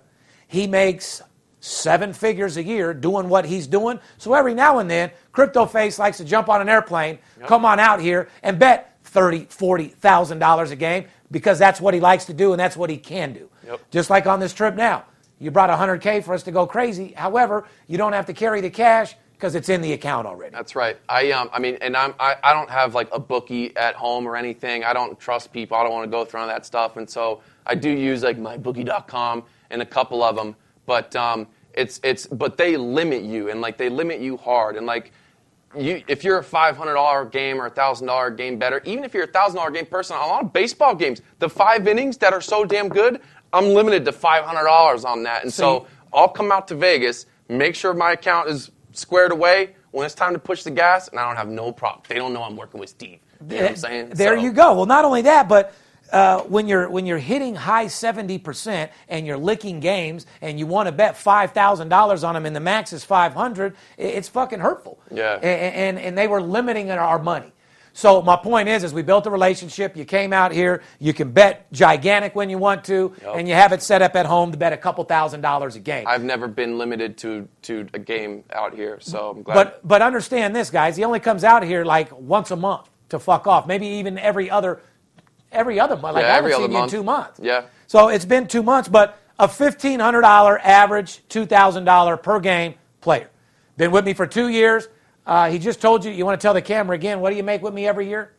[0.47, 1.21] he makes
[1.61, 4.01] seven figures a year doing what he's doing.
[4.17, 7.79] So every now and then, Crypto Face likes to jump on an airplane, come on
[7.79, 12.25] out here, and bet thirty, forty thousand dollars a game because that's what he likes
[12.25, 13.51] to do and that's what he can do.
[13.67, 13.81] Yep.
[13.91, 15.05] Just like on this trip now.
[15.39, 17.13] You brought 100K for us to go crazy.
[17.13, 20.53] However, you don't have to carry the cash because it's in the account already.
[20.53, 20.97] That's right.
[21.09, 24.27] I um, I mean, and I'm, I, I don't have like a bookie at home
[24.27, 24.83] or anything.
[24.83, 25.77] I don't trust people.
[25.77, 26.97] I don't want to go through all that stuff.
[26.97, 30.57] And so I do use like mybookie.com and a couple of them.
[30.87, 34.87] But um, it's it's but they limit you and like they limit you hard and
[34.87, 35.13] like.
[35.77, 39.29] You, if you're a $500 game or a $1,000 game better, even if you're a
[39.29, 42.65] $1,000 game person, on a lot of baseball games, the five innings that are so
[42.65, 43.21] damn good,
[43.53, 45.43] I'm limited to $500 on that.
[45.45, 49.75] And So so I'll come out to Vegas, make sure my account is squared away.
[49.91, 52.03] When it's time to push the gas, and I don't have no problem.
[52.09, 53.21] They don't know I'm working with Steve.
[53.41, 54.09] You know what I'm saying?
[54.11, 54.75] There So- you go.
[54.75, 55.75] Well, not only that, but
[56.13, 60.67] uh, when you're when you're hitting high seventy percent and you're licking games and you
[60.67, 64.29] want to bet five thousand dollars on them and the max is five hundred, it's
[64.29, 64.99] fucking hurtful.
[65.11, 65.35] Yeah.
[65.35, 67.53] And, and and they were limiting our money.
[67.99, 69.97] So my point is, is we built a relationship.
[69.97, 70.83] You came out here.
[71.01, 73.35] You can bet gigantic when you want to, Yep.
[73.35, 75.81] and you have it set up at home to bet a couple thousand dollars a
[75.81, 76.05] game.
[76.07, 79.55] I've never been limited to to a game out here, so I'm glad.
[79.55, 80.97] But but understand this, guys.
[80.97, 83.67] He only comes out here like once a month to fuck off.
[83.67, 84.81] Maybe even every other
[85.51, 86.15] every other month.
[86.15, 87.41] Like Yeah, I haven't seen you in two months.
[87.43, 87.65] Yeah.
[87.89, 92.39] So it's been two months, but a fifteen hundred dollar average, two thousand dollar per
[92.39, 93.29] game player.
[93.77, 94.87] Been with me for two years.
[95.29, 96.11] Uh, he just told you.
[96.11, 97.21] You want to tell the camera again?
[97.21, 98.33] What do you make with me every year?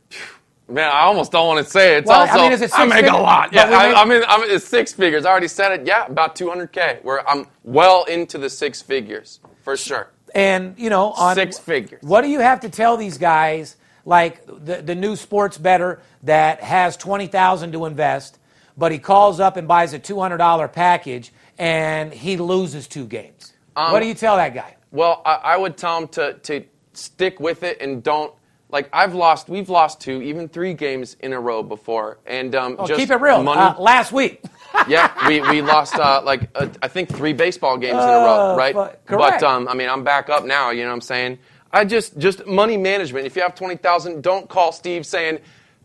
[0.67, 1.99] Man, I almost don't want to say it.
[1.99, 3.11] It's Well, I mean, is it I make figures?
[3.13, 3.53] a lot.
[3.53, 5.25] Yeah, I, make- I mean, I'm, it's six figures.
[5.25, 5.87] I already said it.
[5.87, 7.03] Yeah, about 200k.
[7.03, 10.11] Where I'm well into the six figures for sure.
[10.35, 12.01] and you know on Six figures.
[12.03, 16.61] What do you have to tell these guys like the the new sports better that
[16.61, 18.39] has twenty thousand to invest,
[18.77, 23.05] but he calls up and buys a two hundred dollar package and he loses two
[23.05, 23.53] games?
[23.75, 24.75] Um, what do you tell that guy?
[24.91, 26.63] Well, I, I would tell him to to
[26.99, 28.33] stick with it and don't
[28.71, 29.49] like I've lost.
[29.49, 33.09] We've lost two, even three games in a row before, and um, Oh, just keep
[33.09, 33.41] it real.
[33.41, 34.43] Money, Uh, last week,
[34.87, 38.51] yeah, we, we lost uh, like uh, I think three baseball games in a row,
[38.51, 38.73] Uh, right?
[38.75, 39.41] fu- correct.
[39.41, 40.69] But um, I mean, I'm back up now.
[40.69, 41.39] You know what I'm saying?
[41.71, 43.25] I just just money management.
[43.25, 45.39] If you have twenty thousand, don't call Steve saying,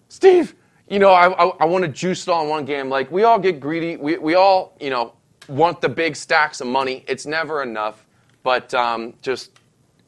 [0.09, 0.55] Steve,
[0.89, 2.91] you know, I, I, I want to juice it all in one game.
[2.91, 3.97] Like we all get greedy.
[3.97, 5.15] We we all you know
[5.49, 7.03] want the big stacks of money.
[7.09, 8.05] It's never enough.
[8.43, 9.54] But um, just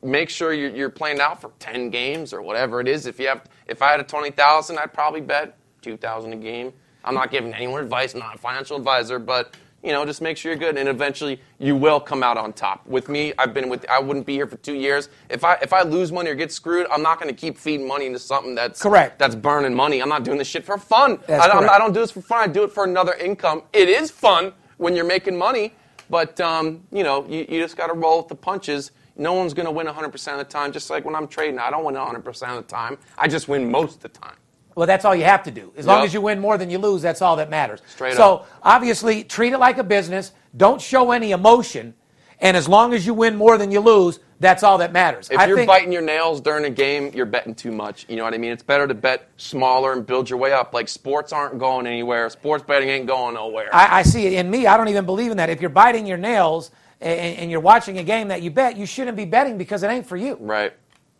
[0.06, 3.06] make sure you're, you're playing out for 10 games or whatever it is.
[3.06, 6.72] If you have, if I had a 20,000, I'd probably bet 2,000 a game.
[7.04, 8.14] I'm not giving anyone advice.
[8.14, 11.40] I'm not a financial advisor, but you know, just make sure you're good, and eventually
[11.60, 12.84] you will come out on top.
[12.88, 13.86] With me, I've been with.
[13.88, 16.50] I wouldn't be here for two years if I if I lose money or get
[16.50, 16.88] screwed.
[16.90, 19.16] I'm not going to keep feeding money into something that's Correct.
[19.20, 20.02] That's burning money.
[20.02, 21.20] I'm not doing this shit for fun.
[21.28, 21.72] That's I, don't- correct.
[21.74, 22.40] I don't do this for fun.
[22.40, 23.62] I do it for another income.
[23.72, 25.72] It is fun when you're making money,
[26.10, 28.90] but um, you know, you, you just got to roll with the punches.
[29.16, 30.72] No one's going to win 100% of the time.
[30.72, 32.98] Just like when I'm trading, I don't win 100% of the time.
[33.16, 34.36] I just win most of the time.
[34.76, 35.72] Well, that's all you have to do.
[35.78, 37.80] As long as you win more than you lose, that's all that matters.
[37.88, 38.48] Straight so up.
[38.62, 40.32] obviously, treat it like a business.
[40.54, 41.94] Don't show any emotion,
[42.40, 45.30] and as long as you win more than you lose, that's all that matters.
[45.30, 48.04] If I you're think, biting your nails during a game, you're betting too much.
[48.06, 48.52] You know what I mean?
[48.52, 50.74] It's better to bet smaller and build your way up.
[50.74, 52.28] Like sports aren't going anywhere.
[52.28, 53.74] Sports betting ain't going nowhere.
[53.74, 54.66] I, I see it in me.
[54.66, 55.48] I don't even believe in that.
[55.48, 58.86] If you're biting your nails and, and you're watching a game that you bet, you
[58.86, 60.36] shouldn't be betting because it ain't for you.
[60.40, 60.72] right.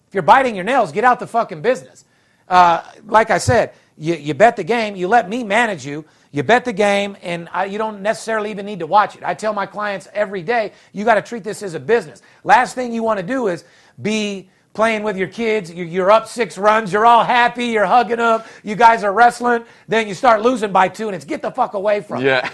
[0.09, 2.05] If you're biting your nails, get out the fucking business.
[2.49, 6.05] Uh, like I said, you, you bet the game, you let me manage you.
[6.31, 9.23] You bet the game, and I, you don't necessarily even need to watch it.
[9.25, 12.23] I tell my clients every day, you got to treat this as a business.
[12.45, 13.65] Last thing you want to do is
[14.01, 15.73] be playing with your kids.
[15.73, 16.93] You- You're up six runs.
[16.93, 17.67] You're all happy.
[17.67, 18.43] You're hugging them.
[18.63, 19.65] You guys are wrestling.
[19.89, 22.23] Then you start losing by two, and it's get the fuck away from.
[22.23, 22.49] Yeah.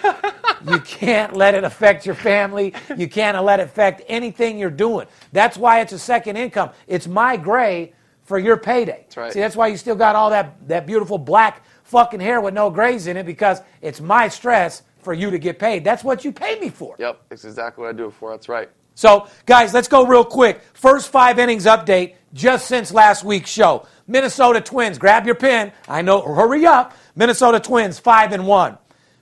[0.67, 2.73] You can't let it affect your family.
[2.97, 5.09] You can't let it affect anything you're doing.
[5.33, 6.71] That's why it's a second income.
[6.87, 7.93] It's my gray
[8.23, 9.01] for your payday.
[9.03, 9.33] That's right.
[9.33, 12.71] See, that's why you still got all that, that beautiful black fucking hair with no
[12.71, 15.83] grays in it because it's my stress for you to get paid.
[15.83, 16.95] That's what you pay me for.
[17.01, 17.21] yep.
[17.29, 18.31] That's exactly what I do it for.
[18.31, 18.71] That's right.
[18.95, 20.61] So, guys, let's go real quick.
[20.75, 23.87] First five innings update just since last week's show.
[24.07, 25.73] Minnesota Twins, grab your pen.
[25.89, 26.95] I know, hurry up.
[27.15, 28.79] Minnesota Twins, five and one,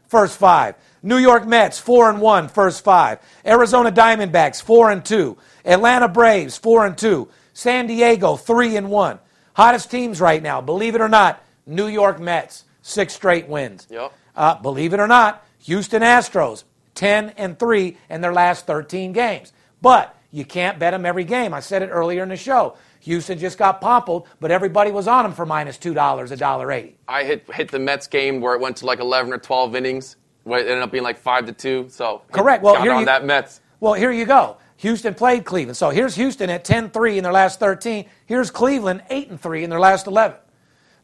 [0.09, 0.75] first five.
[1.03, 3.21] New York Mets, four and one, first five.
[3.45, 5.39] Arizona Diamondbacks, four and two.
[5.65, 7.29] Atlanta Braves, four and two.
[7.53, 9.19] San Diego, three and one.
[9.55, 13.87] Hottest teams right now, believe it or not, New York Mets, six straight wins.
[13.91, 14.13] Yep.
[14.37, 16.65] Uh, believe it or not, Houston Astros,
[16.95, 19.53] 10 and 3 in their last 13 games.
[19.83, 21.55] But you can't bet them every game.
[21.55, 22.77] I said it earlier in the show.
[23.01, 26.95] Houston just got pompled, but everybody was on them for minus $2, $1.80.
[27.09, 30.17] I hit hit the Mets game where it went to like 11 or 12 innings.
[30.45, 31.87] Where it ended up being like five to two.
[31.91, 32.63] So Correct.
[32.63, 33.61] Well, here on you- that Mets.
[33.79, 34.57] Well, here you go.
[34.79, 35.77] Houston played Cleveland.
[35.77, 38.07] So here's Houston at 10-3 in their last 13.
[38.25, 40.39] Here's Cleveland 8 and 3 in their last 11.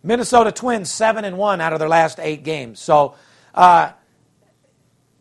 [0.02, 2.80] Minnesota Twins 7 and 1 out of their last 8 games.
[2.80, 3.14] So
[3.54, 3.92] uh,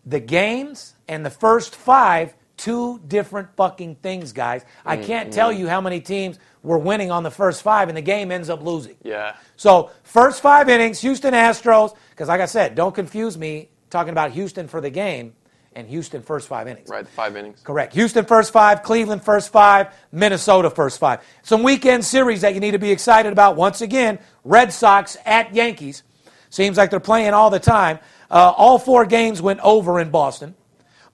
[0.06, 4.66] the games and the first 5 two different fucking things, guys.
[4.86, 8.02] I can't tell you how many teams were winning on the first 5 and the
[8.02, 8.96] game ends up losing.
[9.04, 9.36] Yeah.
[9.56, 14.32] So, first five innings, Houston Astros, because like I said, don't confuse me talking about
[14.32, 15.34] Houston for the game
[15.76, 16.90] and Houston first five innings.
[16.90, 17.08] Right.
[17.08, 17.62] Five innings.
[17.62, 17.94] Correct.
[17.94, 21.22] Houston first five, Cleveland first five, Minnesota first five.
[21.44, 23.58] Some weekend series that you need to be excited about.
[23.58, 26.04] Once again, Red Sox at Yankees.
[26.50, 28.00] Seems like they're playing all the time.
[28.32, 30.56] Uh, all four games went over in Boston.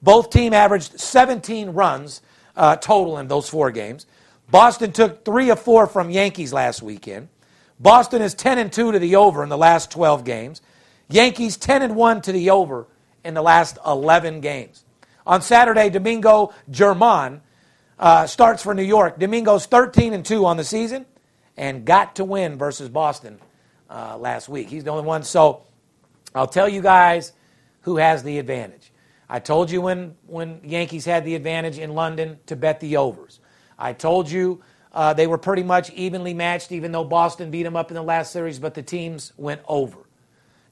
[0.01, 2.21] Both team averaged 17 runs
[2.55, 4.05] uh, total in those four games.
[4.49, 7.29] Boston took three of four from Yankees last weekend.
[7.79, 10.61] Boston is 10 and 2 to the over in the last 12 games.
[11.09, 12.87] Yankees 10 and 1 to the over
[13.23, 14.83] in the last 11 games.
[15.25, 17.41] On Saturday, Domingo German
[17.99, 19.19] uh, starts for New York.
[19.19, 21.05] Domingo's 13 and 2 on the season,
[21.57, 23.39] and got to win versus Boston
[23.89, 24.69] uh, last week.
[24.69, 25.23] He's the only one.
[25.23, 25.63] So
[26.33, 27.33] I'll tell you guys
[27.81, 28.90] who has the advantage.
[29.31, 33.39] I told you when, when Yankees had the advantage in London to bet the overs.
[33.79, 34.61] I told you
[34.91, 38.03] uh, they were pretty much evenly matched, even though Boston beat them up in the
[38.03, 39.99] last series, but the teams went over.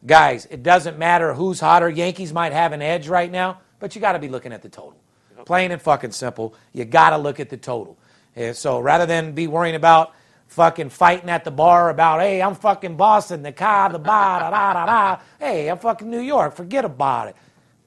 [0.05, 1.89] Guys, it doesn't matter who's hotter.
[1.89, 4.69] Yankees might have an edge right now, but you got to be looking at the
[4.69, 4.99] total.
[5.45, 6.53] Plain and fucking simple.
[6.73, 7.97] You got to look at the total.
[8.35, 10.13] And so rather than be worrying about
[10.47, 14.49] fucking fighting at the bar about, hey, I'm fucking Boston, the car, the bar, da
[14.49, 15.21] da da da.
[15.39, 16.55] Hey, I'm fucking New York.
[16.55, 17.37] Forget about it.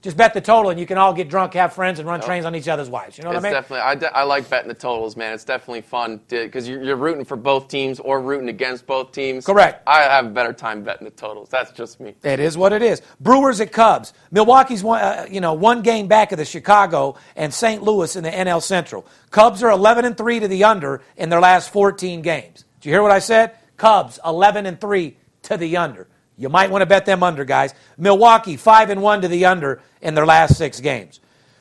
[0.03, 2.45] Just bet the total, and you can all get drunk, have friends, and run trains
[2.45, 3.17] on each other's wives.
[3.17, 3.55] You know what it's I mean?
[3.55, 5.33] Definitely, I, de- I like betting the totals, man.
[5.33, 9.47] It's definitely fun because you're, you're, rooting for both teams or rooting against both teams.
[9.47, 9.81] Correct.
[9.87, 11.51] I have a better time betting the totals.
[11.51, 12.17] That's just me.
[12.25, 13.01] It is what it is.
[13.21, 14.13] Brewers at Cubs.
[14.33, 17.81] Milwaukee's one, uh, you know, one game back of the Chicago and St.
[17.81, 19.07] Louis in the NL Central.
[19.31, 22.65] Cubs are 11 and three to the under in their last 14 games.
[22.81, 23.57] Did you hear what I said?
[23.77, 26.09] Cubs 11 and three to the under.
[26.43, 27.73] You might want to bet them under, guys.
[27.97, 31.21] Milwaukee, 5 and 1 to the under in their last six games.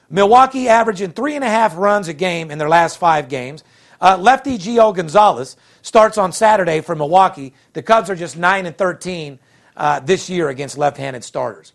[0.10, 3.64] Milwaukee averaging three and a half runs a game in their last five games.
[4.02, 7.54] Uh, lefty Gio Gonzalez starts on Saturday for Milwaukee.
[7.74, 9.38] The Cubs are just 9 and 13
[9.78, 11.74] uh, this year against left handed starters.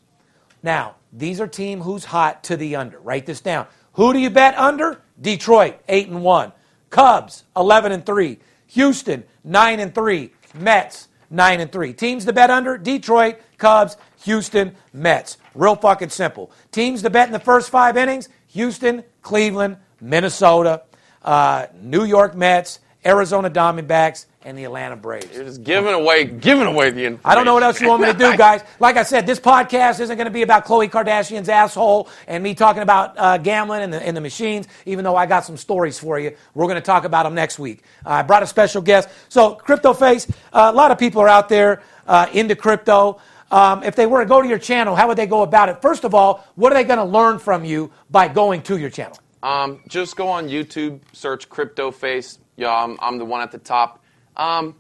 [0.65, 2.99] Now, these are team who's hot to the under.
[2.99, 3.69] Write this down.
[3.93, 5.01] Who do you bet under?
[5.21, 6.53] Detroit, 8 and 1.
[6.91, 8.39] Cubs, 11 and 3.
[8.67, 10.33] Houston, 9 and 3.
[10.55, 11.93] Mets, 9 and 3.
[11.93, 15.39] Teams to bet under Detroit, Cubs, Houston, Mets.
[15.55, 16.51] Real fucking simple.
[16.73, 20.83] Teams to bet in the first five innings Houston, Cleveland, Minnesota,
[21.23, 25.27] uh, New York Mets, Arizona Diamondbacks, and the Atlanta Braves.
[25.35, 27.21] You're just giving away, giving away the information.
[27.25, 28.63] I don't know what else you want me to do, guys.
[28.79, 32.55] Like I said, this podcast isn't going to be about Khloe Kardashian's asshole and me
[32.55, 35.99] talking about uh, gambling and the, and the machines, even though I got some stories
[35.99, 36.37] for you.
[36.55, 37.83] We're going to talk about them next week.
[38.05, 39.09] Uh, I brought a special guest.
[39.29, 43.21] So, Crypto Face, uh, a lot of people are out there uh, into crypto.
[43.51, 45.83] Um, if they were to go to your channel, how would they go about it?
[45.83, 48.91] First of all, what are they going to learn from you by going to your
[48.91, 49.19] channel?
[49.43, 52.39] Um, just go on YouTube, search Crypto Face.
[52.57, 54.03] Yeah, I'm, I'm the one at the top.
[54.37, 54.75] Um,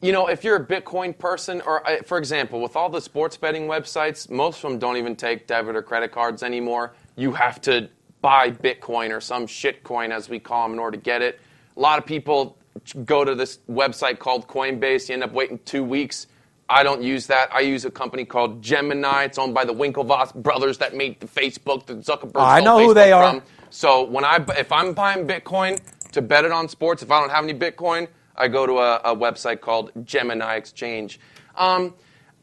[0.00, 3.36] you know, if you're a Bitcoin person, or uh, for example, with all the sports
[3.36, 6.94] betting websites, most of them don't even take debit or credit cards anymore.
[7.16, 7.88] You have to
[8.20, 11.40] buy Bitcoin or some shitcoin, as we call them, in order to get it.
[11.76, 12.58] A lot of people
[13.04, 15.08] go to this website called Coinbase.
[15.08, 16.26] You end up waiting two weeks.
[16.68, 17.52] I don't use that.
[17.54, 19.24] I use a company called Gemini.
[19.24, 22.40] It's owned by the Winklevoss brothers that made the Facebook, the Zuckerberg.
[22.40, 23.30] I know Facebook who they are.
[23.30, 23.42] From.
[23.70, 25.80] So when I, if I'm buying Bitcoin
[26.12, 28.96] to bet it on sports, if I don't have any Bitcoin, I go to a,
[29.12, 31.20] a website called Gemini Exchange.
[31.56, 31.94] Um,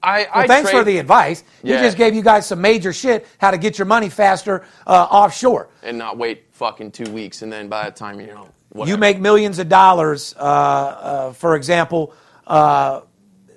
[0.02, 1.44] I, well, I thanks trade, for the advice.
[1.62, 1.78] Yeah.
[1.78, 5.08] He just gave you guys some major shit how to get your money faster uh,
[5.10, 8.92] offshore and not wait fucking two weeks, and then by the time you know whatever.
[8.92, 10.36] you make millions of dollars.
[10.38, 12.14] Uh, uh, for example,
[12.48, 13.02] uh, uh,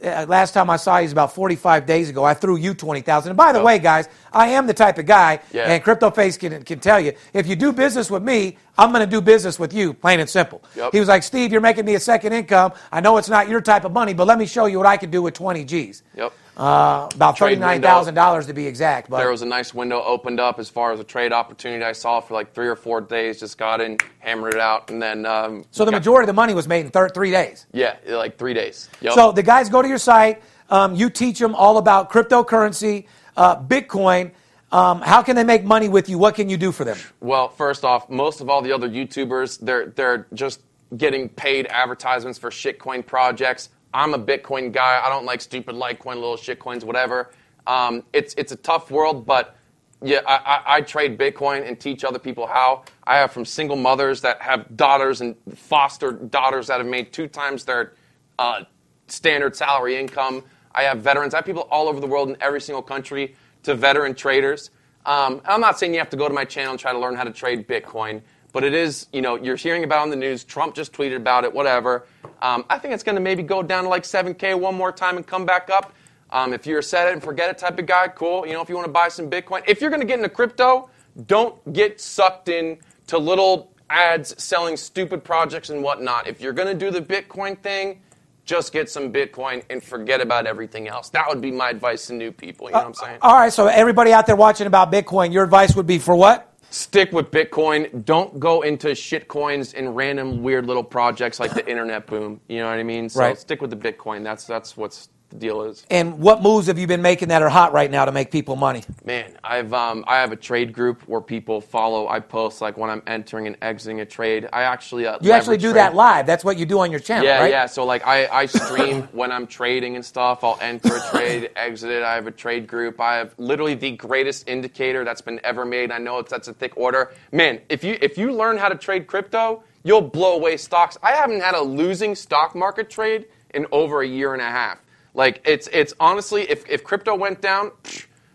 [0.02, 2.24] Uh, last time I saw you was about 45 days ago.
[2.24, 3.30] I threw you 20,000.
[3.30, 3.64] And by the oh.
[3.64, 5.72] way, guys, I am the type of guy, yeah.
[5.72, 9.10] and CryptoFace can, can tell you, if you do business with me, I'm going to
[9.10, 10.62] do business with you, plain and simple.
[10.74, 10.92] Yep.
[10.92, 12.72] He was like, Steve, you're making me a second income.
[12.90, 14.96] I know it's not your type of money, but let me show you what I
[14.96, 16.02] can do with 20 G's.
[16.16, 16.32] Yep.
[16.56, 19.08] Uh, about $39,000 to be exact.
[19.08, 21.92] But there was a nice window opened up as far as a trade opportunity I
[21.92, 23.40] saw for like three or four days.
[23.40, 25.24] Just got in, hammered it out, and then.
[25.24, 27.66] Um, so the majority of the money was made in thir- three days?
[27.72, 28.90] Yeah, like three days.
[29.00, 29.14] Yep.
[29.14, 30.42] So the guys go to your site.
[30.68, 34.32] Um, you teach them all about cryptocurrency, uh, Bitcoin.
[34.70, 36.16] Um, how can they make money with you?
[36.18, 36.96] What can you do for them?
[37.20, 40.60] Well, first off, most of all the other YouTubers, they're, they're just
[40.96, 43.68] getting paid advertisements for shitcoin projects.
[43.94, 45.00] I'm a Bitcoin guy.
[45.04, 47.30] I don't like stupid Litecoin, little shit coins, whatever.
[47.66, 49.56] Um, it's it's a tough world, but
[50.02, 52.84] yeah, I, I, I, trade Bitcoin and teach other people how.
[53.04, 57.28] I have from single mothers that have daughters and foster daughters that have made two
[57.28, 57.92] times their
[58.38, 58.64] uh,
[59.06, 60.42] standard salary income.
[60.74, 61.34] I have veterans.
[61.34, 64.70] I have people all over the world in every single country to veteran traders.
[65.06, 67.14] Um, I'm not saying you have to go to my channel and try to learn
[67.14, 68.22] how to trade Bitcoin,
[68.52, 70.44] but it is, you know, you're hearing about it on the news.
[70.44, 72.06] Trump just tweeted about it, whatever.
[72.40, 75.16] Um, I think it's going to maybe go down to like 7K one more time
[75.16, 75.92] and come back up.
[76.30, 78.46] Um, if you're a set it and forget it type of guy, cool.
[78.46, 80.28] You know, if you want to buy some Bitcoin, if you're going to get into
[80.28, 80.88] crypto,
[81.26, 82.78] don't get sucked in
[83.08, 86.26] to little ads selling stupid projects and whatnot.
[86.26, 88.00] If you're going to do the Bitcoin thing,
[88.44, 91.10] just get some Bitcoin and forget about everything else.
[91.10, 92.68] That would be my advice to new people.
[92.68, 93.18] You know uh, what I'm saying?
[93.22, 93.52] All right.
[93.52, 96.51] So everybody out there watching about Bitcoin, your advice would be for what?
[96.72, 98.04] Stick with Bitcoin.
[98.04, 102.40] Don't go into shit coins and random weird little projects like the internet boom.
[102.48, 103.08] You know what I mean?
[103.08, 103.38] So right.
[103.38, 104.24] stick with the Bitcoin.
[104.24, 105.84] That's that's what's the deal is.
[105.90, 108.54] And what moves have you been making that are hot right now to make people
[108.56, 108.84] money?
[109.04, 112.06] Man, I've um, I have a trade group where people follow.
[112.08, 114.48] I post like when I'm entering and exiting a trade.
[114.52, 115.76] I actually uh, You actually do trade.
[115.76, 116.26] that live.
[116.26, 117.50] That's what you do on your channel, Yeah, right?
[117.50, 117.66] yeah.
[117.66, 120.44] So like I, I stream when I'm trading and stuff.
[120.44, 122.02] I'll enter a trade, exit it.
[122.02, 123.00] I have a trade group.
[123.00, 125.90] I have literally the greatest indicator that's been ever made.
[125.90, 127.12] I know it's that's a thick order.
[127.32, 130.96] Man, if you if you learn how to trade crypto, you'll blow away stocks.
[131.02, 134.78] I haven't had a losing stock market trade in over a year and a half.
[135.14, 137.72] Like it's it's honestly if if crypto went down.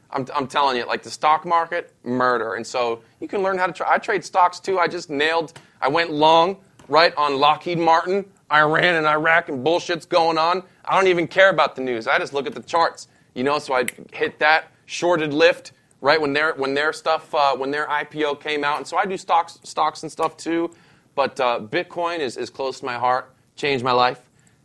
[0.09, 2.53] I'm, I'm telling you, like the stock market, murder.
[2.53, 3.89] And so you can learn how to trade.
[3.89, 4.79] I trade stocks too.
[4.79, 5.51] I just nailed,
[5.81, 6.57] I went long,
[6.87, 10.63] right, on Lockheed Martin, Iran and Iraq, and bullshit's going on.
[10.85, 12.07] I don't even care about the news.
[12.07, 16.19] I just look at the charts, you know, so I hit that, shorted Lyft, right,
[16.19, 18.77] when their, when their stuff, uh, when their IPO came out.
[18.77, 20.73] And so I do stocks, stocks and stuff too.
[21.15, 24.21] But uh, Bitcoin is, is close to my heart, changed my life.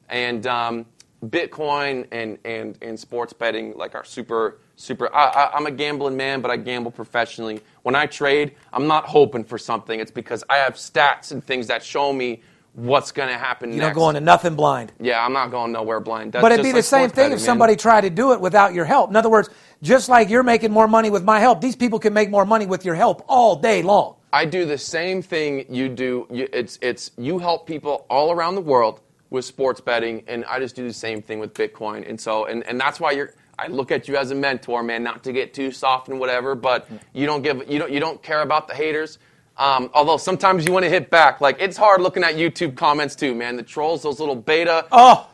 [0.09, 0.87] And um,
[1.25, 5.15] Bitcoin and, and, and sports betting like are super super.
[5.15, 7.61] I, I, I'm a gambling man, but I gamble professionally.
[7.83, 10.01] When I trade, I'm not hoping for something.
[10.01, 12.43] It's because I have stats and things that show me
[12.75, 13.89] what's going to happen You next.
[13.89, 14.93] don't going to nothing blind.
[14.99, 16.33] yeah, I'm not going nowhere blind.
[16.33, 17.39] That's But it'd be the like same thing if man.
[17.39, 19.11] somebody tried to do it without your help.
[19.11, 19.51] In other words,
[19.83, 22.67] just like you're making more money with my help, these people can make more money
[22.67, 24.17] with your help all day long.
[24.33, 26.27] I do the same thing you do.
[26.31, 29.01] You, it's it's you help people all around the world
[29.33, 32.09] with sports betting, and I just do the same thing with Bitcoin.
[32.09, 33.35] And so, and, and that's why you're.
[33.59, 35.03] I look at you as a mentor, man.
[35.03, 38.23] Not to get too soft and whatever, but you don't give you don't you don't
[38.23, 39.19] care about the haters.
[39.57, 41.41] Um, although sometimes you want to hit back.
[41.41, 43.57] Like it's hard looking at YouTube comments too, man.
[43.57, 45.29] The trolls, those little beta, Oh,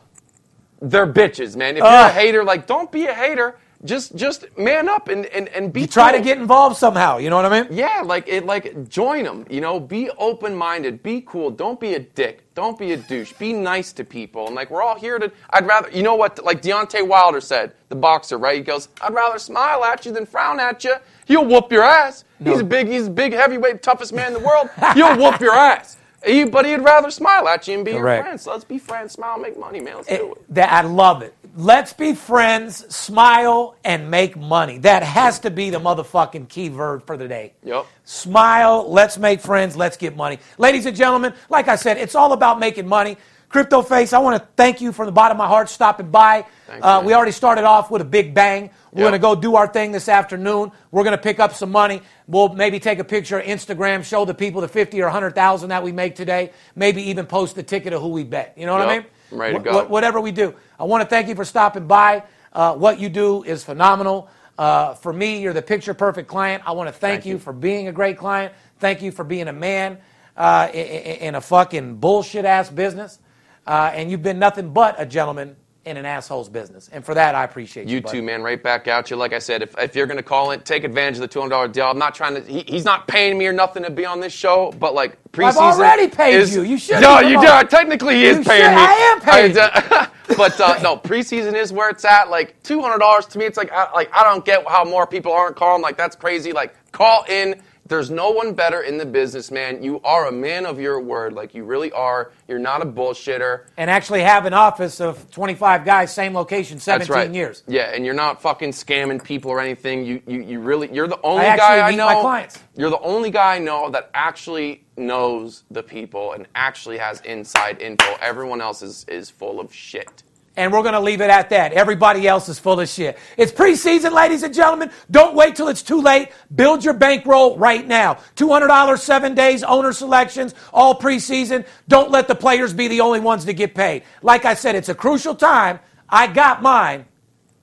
[0.81, 1.77] they're bitches, man.
[1.77, 3.57] If you're a hater, like don't be a hater.
[3.85, 7.17] Just just man up and and, and be you try to get involved somehow.
[7.17, 7.71] You know what I mean?
[7.71, 9.45] Yeah, like it, like join them.
[9.49, 11.49] You know, be open minded, be cool.
[11.49, 12.43] Don't be a dick.
[12.55, 13.31] Don't be a douche.
[13.33, 14.47] Be nice to people.
[14.47, 15.31] And like we're all here to.
[15.51, 15.89] I'd rather.
[15.91, 16.43] You know what?
[16.43, 18.57] Like Deontay Wilder said, the boxer, right?
[18.57, 20.95] He goes, "I'd rather smile at you than frown at you.
[21.25, 22.25] He'll whoop your ass.
[22.43, 22.87] He's a big.
[22.87, 24.69] He's a big heavyweight, toughest man in the world.
[24.93, 28.17] He'll whoop your ass." He, but he'd rather smile at you and be Correct.
[28.17, 28.41] your friend.
[28.41, 29.95] So let's be friends, smile, make money, man.
[29.95, 30.53] Let's It- do it.
[30.53, 31.33] that I love it.
[31.59, 34.77] Let's be friends, smile, and make money.
[34.77, 37.51] That has to be the motherfucking key verb for the day.
[37.65, 37.85] Yep.
[38.05, 40.39] Smile, let's make friends, let's get money.
[40.57, 43.17] Ladies and gentlemen, like I said, it's all about making money.
[43.49, 46.45] Crypto Face, I want to thank you from the bottom of my heart stopping by.
[46.65, 48.69] Thanks, uh, we already started off with a big bang.
[48.93, 49.09] We're Yep.
[49.09, 50.71] going to go do our thing this afternoon.
[50.91, 52.01] We're going to pick up some money.
[52.25, 55.83] We'll maybe take a picture of Instagram, show the people the 50 or 100,000 that
[55.83, 58.53] we make today, maybe even post the ticket of who we bet.
[58.55, 59.05] You know what I mean?
[59.31, 59.85] I'm ready to go.
[59.85, 60.53] wh- whatever we do.
[60.79, 62.23] I want to thank you for stopping by.
[62.53, 64.29] Uh, what you do is phenomenal.
[64.57, 66.63] Uh, for me, you're the picture perfect client.
[66.65, 67.39] I want to thank, Thank you, you.
[67.39, 68.53] for being a great client.
[68.79, 69.99] Thank you for being a man
[70.37, 73.19] uh, i- i- in a fucking bullshit ass business.
[73.67, 75.55] Uh, and you've been nothing but a gentleman
[75.85, 76.89] in an asshole's business.
[76.91, 77.95] And for that, I appreciate you.
[77.95, 78.19] You buddy.
[78.19, 78.43] too, man.
[78.43, 79.15] Right back out you.
[79.15, 81.39] Like I said, if, if you're going to call it, take advantage of the two
[81.39, 81.85] hundred dollar deal.
[81.85, 82.41] I'm not trying to.
[82.41, 85.47] He, he's not paying me or nothing to be on this show, but like preseason.
[85.47, 86.63] I've already paid is- you.
[86.63, 87.47] You should No, you do.
[87.67, 88.71] Technically, he You is paying should.
[88.71, 88.75] me.
[88.77, 92.29] I am paying I- but uh, no, preseason is where it's at.
[92.29, 95.07] Like two hundred dollars to me, it's like I, like I don't get how more
[95.07, 95.81] people aren't calling.
[95.81, 96.51] Like that's crazy.
[96.51, 97.61] Like call in.
[97.89, 99.81] There's no one better in the business, man.
[99.81, 101.33] You are a man of your word.
[101.33, 102.31] Like you really are.
[102.47, 103.65] You're not a bullshitter.
[103.77, 107.33] And actually have an office of 25 guys, same location, 17 That's right.
[107.33, 107.63] years.
[107.67, 110.05] Yeah, and you're not fucking scamming people or anything.
[110.05, 112.05] You, you, you really, you're the only I guy I know.
[112.05, 112.59] my clients.
[112.75, 117.81] You're the only guy I know that actually knows the people and actually has inside
[117.81, 118.15] info.
[118.21, 120.21] Everyone else is, is full of shit.
[120.55, 121.73] And we're going to leave it at that.
[121.73, 123.17] Everybody else is full of shit.
[123.37, 124.91] It's preseason, ladies and gentlemen.
[125.09, 126.29] Don't wait till it's too late.
[126.53, 128.15] Build your bankroll right now.
[128.35, 131.65] $200, seven days, owner selections, all preseason.
[131.87, 134.03] Don't let the players be the only ones to get paid.
[134.21, 135.79] Like I said, it's a crucial time.
[136.09, 137.05] I got mine.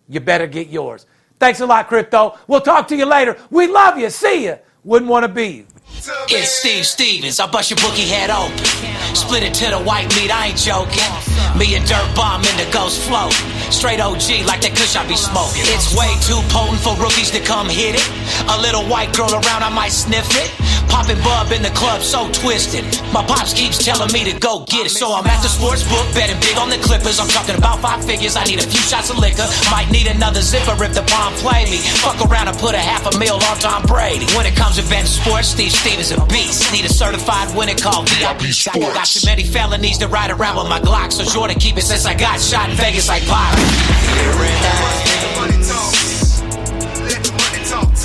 [0.08, 1.06] You better get yours.
[1.38, 2.38] Thanks a lot, Crypto.
[2.46, 3.36] We'll talk to you later.
[3.50, 4.08] We love you.
[4.10, 4.58] See you.
[4.84, 5.66] Wouldn't want to be you.
[5.96, 7.40] It's Steve Stevens.
[7.40, 8.52] I bust your bookie head open.
[9.16, 10.28] Split it to the white meat.
[10.28, 11.08] I ain't joking.
[11.56, 13.32] Me and Dirt Bomb in the ghost float.
[13.72, 15.64] Straight OG like that kush I be smoking.
[15.72, 18.04] It's way too potent for rookies to come hit it.
[18.52, 20.52] A little white girl around, I might sniff it.
[20.88, 22.84] Popping bub in the club, so twisted.
[23.12, 24.94] My pops keeps telling me to go get it.
[24.94, 27.20] So I'm at the sports book, betting big on the Clippers.
[27.20, 28.36] I'm talking about five figures.
[28.36, 29.46] I need a few shots of liquor.
[29.70, 31.78] Might need another zipper if the bomb play me.
[32.02, 34.26] Fuck around and put a half a meal on Tom Brady.
[34.36, 36.72] When it comes to betting sports, Steve Stevens a beast.
[36.72, 38.94] Need a certified winner called VIP Sports.
[38.94, 41.12] Got too many felonies to ride around with my Glock.
[41.12, 43.54] So sure to keep it since I got shot in Vegas like Pop.
[43.58, 45.06] Hearing things.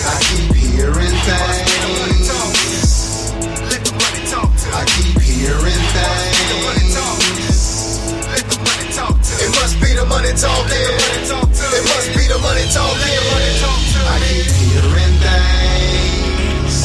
[0.03, 1.90] I keep hearing things.
[9.41, 10.75] It must be the money talking.
[10.77, 13.19] It must be the money talking.
[14.05, 16.75] I keep hearing things.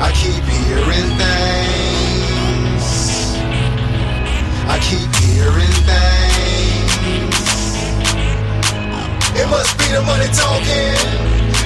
[0.00, 2.86] I keep hearing things.
[4.68, 7.36] I keep hearing things.
[9.40, 10.96] It must be the money talking.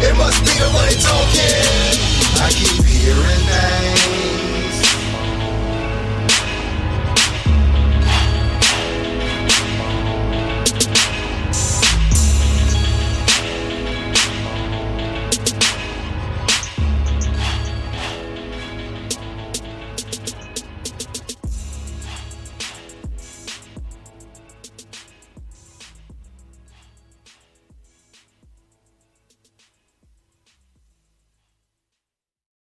[0.05, 1.97] It must be the money talking.
[2.41, 4.18] I keep hearing things.